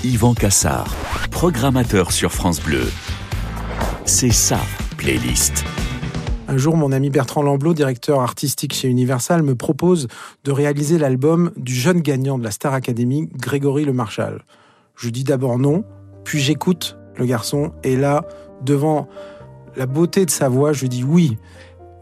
Yvan 0.03 0.35
Cassard, 0.35 0.93
programmateur 1.31 2.11
sur 2.11 2.31
France 2.31 2.61
Bleu. 2.61 2.83
C'est 4.05 4.31
ça, 4.31 4.59
playlist. 4.95 5.63
Un 6.47 6.57
jour, 6.57 6.77
mon 6.77 6.91
ami 6.91 7.09
Bertrand 7.09 7.41
Lamblot, 7.41 7.73
directeur 7.73 8.21
artistique 8.21 8.75
chez 8.75 8.87
Universal, 8.87 9.41
me 9.41 9.55
propose 9.55 10.07
de 10.43 10.51
réaliser 10.51 10.99
l'album 10.99 11.51
du 11.57 11.73
jeune 11.73 12.01
gagnant 12.01 12.37
de 12.37 12.43
la 12.43 12.51
Star 12.51 12.75
Academy, 12.75 13.27
Grégory 13.33 13.83
Le 13.83 13.93
Marchal. 13.93 14.43
Je 14.95 15.09
dis 15.09 15.23
d'abord 15.23 15.57
non, 15.57 15.83
puis 16.25 16.39
j'écoute 16.39 16.95
le 17.15 17.25
garçon, 17.25 17.71
et 17.83 17.95
là, 17.95 18.23
devant 18.61 19.07
la 19.75 19.87
beauté 19.87 20.27
de 20.27 20.29
sa 20.29 20.47
voix, 20.47 20.73
je 20.73 20.85
dis 20.85 21.03
oui, 21.03 21.39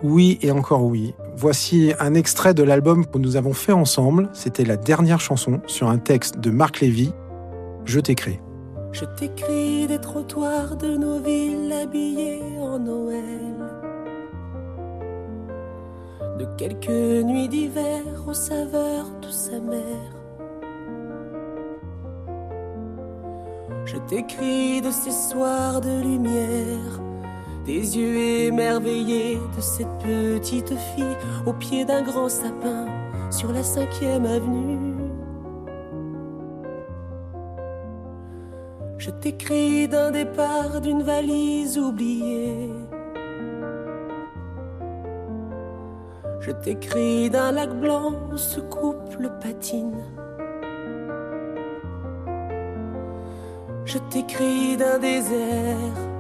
oui 0.03 0.37
et 0.41 0.51
encore 0.51 0.83
oui. 0.83 1.13
Voici 1.35 1.93
un 1.99 2.13
extrait 2.13 2.53
de 2.53 2.63
l'album 2.63 3.05
que 3.05 3.17
nous 3.17 3.35
avons 3.35 3.53
fait 3.53 3.71
ensemble. 3.71 4.29
C'était 4.33 4.65
la 4.65 4.77
dernière 4.77 5.19
chanson 5.19 5.61
sur 5.67 5.89
un 5.89 5.97
texte 5.97 6.39
de 6.39 6.51
Marc 6.51 6.79
Lévy. 6.79 7.11
Je 7.85 7.99
t'écris. 7.99 8.39
Je 8.91 9.05
t'écris 9.05 9.87
des 9.87 9.99
trottoirs 9.99 10.77
de 10.77 10.95
nos 10.95 11.19
villes 11.19 11.73
habillées 11.73 12.43
en 12.59 12.77
Noël. 12.77 13.23
De 16.37 16.45
quelques 16.57 17.25
nuits 17.25 17.49
d'hiver 17.49 18.03
aux 18.27 18.33
saveurs 18.33 19.09
douces 19.21 19.49
amères. 19.49 20.23
Je 23.85 23.97
t'écris 24.07 24.81
de 24.81 24.91
ces 24.91 25.11
soirs 25.11 25.81
de 25.81 26.01
lumière, 26.01 27.01
des 27.65 27.97
yeux 27.97 28.47
émerveillés 28.47 29.39
de 29.55 29.61
cette 29.61 29.97
petite 29.99 30.73
fille 30.95 31.17
au 31.45 31.53
pied 31.53 31.85
d'un 31.85 32.01
grand 32.01 32.29
sapin 32.29 32.87
sur 33.31 33.51
la 33.51 33.63
cinquième 33.63 34.25
avenue. 34.25 34.93
Je 38.97 39.09
t'écris 39.11 39.87
d'un 39.87 40.11
départ 40.11 40.81
d'une 40.81 41.03
valise 41.03 41.77
oubliée. 41.77 42.69
Je 46.41 46.51
t'écris 46.51 47.29
d'un 47.29 47.53
lac 47.53 47.69
blanc 47.79 48.13
où 48.31 48.37
ce 48.37 48.59
couple 48.59 49.31
patine. 49.41 50.03
Je 53.85 53.97
t'écris 54.09 54.75
d'un 54.77 54.99
désert 54.99 56.12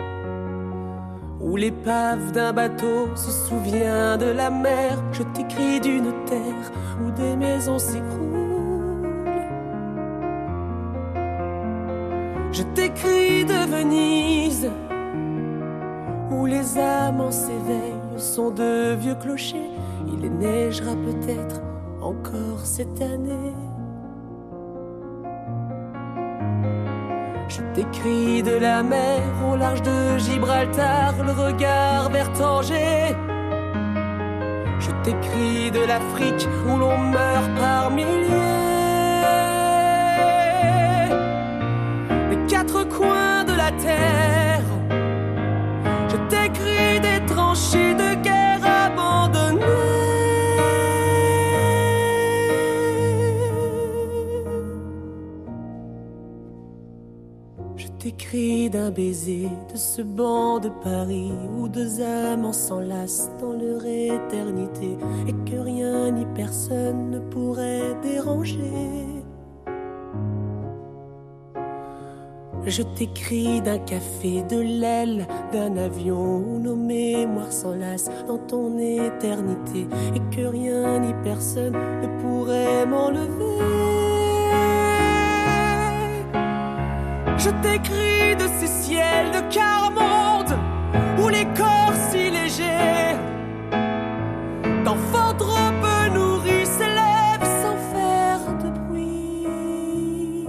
où 1.43 1.57
l'épave 1.57 2.31
d'un 2.31 2.53
bateau 2.53 3.15
se 3.15 3.29
souvient 3.29 4.17
de 4.17 4.27
la 4.27 4.49
mer. 4.49 4.97
Je 5.11 5.23
t'écris 5.23 5.79
d'une 5.81 6.13
terre 6.25 6.71
où 7.01 7.11
des 7.11 7.35
maisons 7.35 7.79
s'écroulent. 7.79 8.23
Je 12.51 12.63
t'écris 12.75 13.45
de 13.45 13.65
Venise 13.75 14.69
où 16.31 16.45
les 16.45 16.77
amants 16.77 17.31
s'éveillent 17.31 18.01
au 18.15 18.19
son 18.19 18.51
de 18.51 18.95
vieux 18.95 19.15
clochers. 19.15 19.71
Il 20.07 20.31
neigera 20.37 20.93
peut-être 20.95 21.61
encore 22.01 22.63
cette 22.63 23.01
année. 23.01 23.53
Je 27.75 27.81
t'écris 27.81 28.43
de 28.43 28.55
la 28.55 28.83
mer 28.83 29.23
au 29.51 29.55
large 29.55 29.81
de 29.81 30.19
Gibraltar, 30.19 31.15
le 31.25 31.31
regard 31.31 32.11
vers 32.11 32.31
Tanger. 32.33 33.15
Je 34.79 34.91
t'écris 35.03 35.71
de 35.71 35.79
l'Afrique 35.79 36.47
où 36.67 36.77
l'on 36.77 36.95
meurt 36.99 37.49
par 37.59 37.89
milliers. 37.89 38.05
Les 42.29 42.45
quatre 42.47 42.87
coins 42.89 43.43
de 43.43 43.53
la 43.53 43.71
terre. 43.71 44.67
Je 46.09 46.17
t'écris 46.29 46.99
des 46.99 47.25
tranchées 47.25 47.82
D'un 58.33 58.89
baiser 58.89 59.47
de 59.71 59.77
ce 59.77 60.01
banc 60.01 60.57
de 60.57 60.69
Paris 60.69 61.31
où 61.55 61.67
deux 61.67 62.01
amants 62.01 62.51
s'enlacent 62.51 63.29
dans 63.39 63.53
leur 63.53 63.85
éternité 63.85 64.97
et 65.27 65.33
que 65.47 65.55
rien 65.57 66.09
ni 66.09 66.25
personne 66.33 67.11
ne 67.11 67.19
pourrait 67.19 67.93
déranger. 68.01 68.57
Je 72.65 72.81
t'écris 72.81 73.61
d'un 73.61 73.77
café, 73.77 74.41
de 74.49 74.59
l'aile, 74.59 75.27
d'un 75.51 75.77
avion 75.77 76.37
où 76.37 76.57
nos 76.57 76.75
mémoires 76.75 77.53
s'enlacent 77.53 78.09
dans 78.27 78.39
ton 78.39 78.79
éternité 78.79 79.85
et 80.15 80.35
que 80.35 80.47
rien 80.47 80.97
ni 81.01 81.13
personne 81.23 81.73
ne 81.73 82.07
pourrait 82.19 82.87
m'enlever. 82.87 84.12
Je 87.37 87.49
t'écris 87.61 88.35
de 88.35 88.47
ces 88.59 88.67
ciels 88.67 89.31
de 89.31 89.41
quart-monde 89.53 90.57
où 91.19 91.29
les 91.29 91.45
corps 91.55 91.93
si 92.09 92.29
légers 92.29 93.17
d'enfants 94.85 95.33
trop 95.37 95.71
peu 95.81 96.13
nourris 96.13 96.65
s'élèvent 96.65 97.49
sans 97.61 97.77
faire 97.93 98.39
de 98.63 98.69
bruit. 98.79 100.47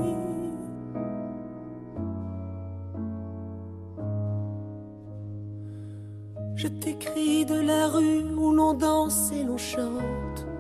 Je 6.57 6.69
t'écris 6.69 7.45
de 7.47 7.61
la 7.61 7.89
rue 7.89 8.25
où 8.37 8.53
l'on 8.53 8.75
danse 8.75 9.33
et 9.33 9.45
l'on 9.45 9.59
chante. 9.59 10.54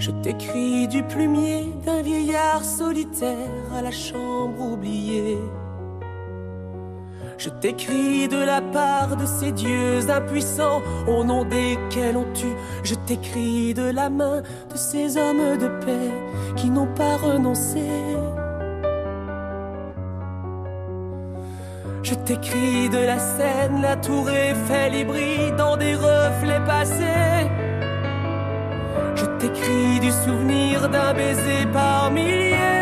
Je 0.00 0.10
t'écris 0.10 0.88
du 0.88 1.02
plumier 1.02 1.74
d'un 1.84 2.00
vieillard 2.00 2.64
solitaire 2.64 3.36
à 3.76 3.82
la 3.82 3.90
chambre 3.90 4.72
oubliée. 4.72 5.36
Je 7.36 7.50
t'écris 7.50 8.26
de 8.26 8.42
la 8.42 8.62
part 8.62 9.14
de 9.16 9.26
ces 9.26 9.52
dieux 9.52 10.08
impuissants 10.08 10.80
au 11.06 11.22
nom 11.22 11.44
desquels 11.44 12.16
on 12.16 12.24
tue. 12.32 12.56
Je 12.82 12.94
t'écris 12.94 13.74
de 13.74 13.90
la 13.90 14.08
main 14.08 14.40
de 14.70 14.76
ces 14.76 15.18
hommes 15.18 15.58
de 15.58 15.68
paix 15.84 16.10
qui 16.56 16.70
n'ont 16.70 16.94
pas 16.94 17.18
renoncé. 17.18 17.86
Je 22.02 22.14
t'écris 22.14 22.88
de 22.88 23.04
la 23.04 23.18
Seine, 23.18 23.82
la 23.82 23.96
tour 23.96 24.30
Eiffel 24.30 24.94
hybride 24.94 25.56
dans 25.56 25.76
des 25.76 25.94
reflets 25.94 26.64
passés. 26.64 27.59
Je 29.52 29.60
t'écris 29.60 30.00
du 30.00 30.10
souvenir 30.10 30.88
d'un 30.88 31.14
baiser 31.14 31.66
par 31.72 32.10
milliers. 32.10 32.79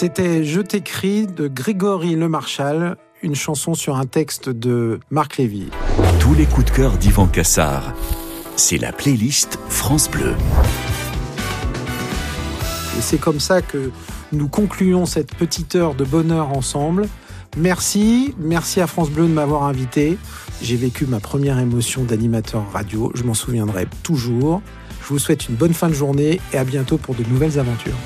C'était 0.00 0.44
Je 0.44 0.60
t'écris 0.60 1.26
de 1.26 1.48
Grégory 1.48 2.14
Le 2.14 2.28
Marchal, 2.28 2.96
une 3.20 3.34
chanson 3.34 3.74
sur 3.74 3.96
un 3.96 4.06
texte 4.06 4.48
de 4.48 5.00
Marc 5.10 5.38
Lévy. 5.38 5.70
Tous 6.20 6.34
les 6.34 6.46
coups 6.46 6.66
de 6.66 6.70
cœur 6.70 6.92
d'Yvan 6.98 7.26
Cassard. 7.26 7.94
C'est 8.54 8.78
la 8.78 8.92
playlist 8.92 9.58
France 9.68 10.08
Bleu. 10.08 10.36
Et 12.96 13.00
c'est 13.00 13.18
comme 13.18 13.40
ça 13.40 13.60
que 13.60 13.90
nous 14.30 14.46
concluons 14.46 15.04
cette 15.04 15.34
petite 15.34 15.74
heure 15.74 15.96
de 15.96 16.04
bonheur 16.04 16.56
ensemble. 16.56 17.08
Merci, 17.56 18.36
merci 18.38 18.80
à 18.80 18.86
France 18.86 19.10
Bleu 19.10 19.24
de 19.24 19.32
m'avoir 19.32 19.64
invité. 19.64 20.16
J'ai 20.62 20.76
vécu 20.76 21.06
ma 21.06 21.18
première 21.18 21.58
émotion 21.58 22.04
d'animateur 22.04 22.70
radio, 22.70 23.10
je 23.16 23.24
m'en 23.24 23.34
souviendrai 23.34 23.88
toujours. 24.04 24.62
Je 25.02 25.08
vous 25.08 25.18
souhaite 25.18 25.48
une 25.48 25.56
bonne 25.56 25.74
fin 25.74 25.88
de 25.88 25.94
journée 25.94 26.40
et 26.52 26.56
à 26.56 26.62
bientôt 26.62 26.98
pour 26.98 27.16
de 27.16 27.24
nouvelles 27.24 27.58
aventures. 27.58 27.96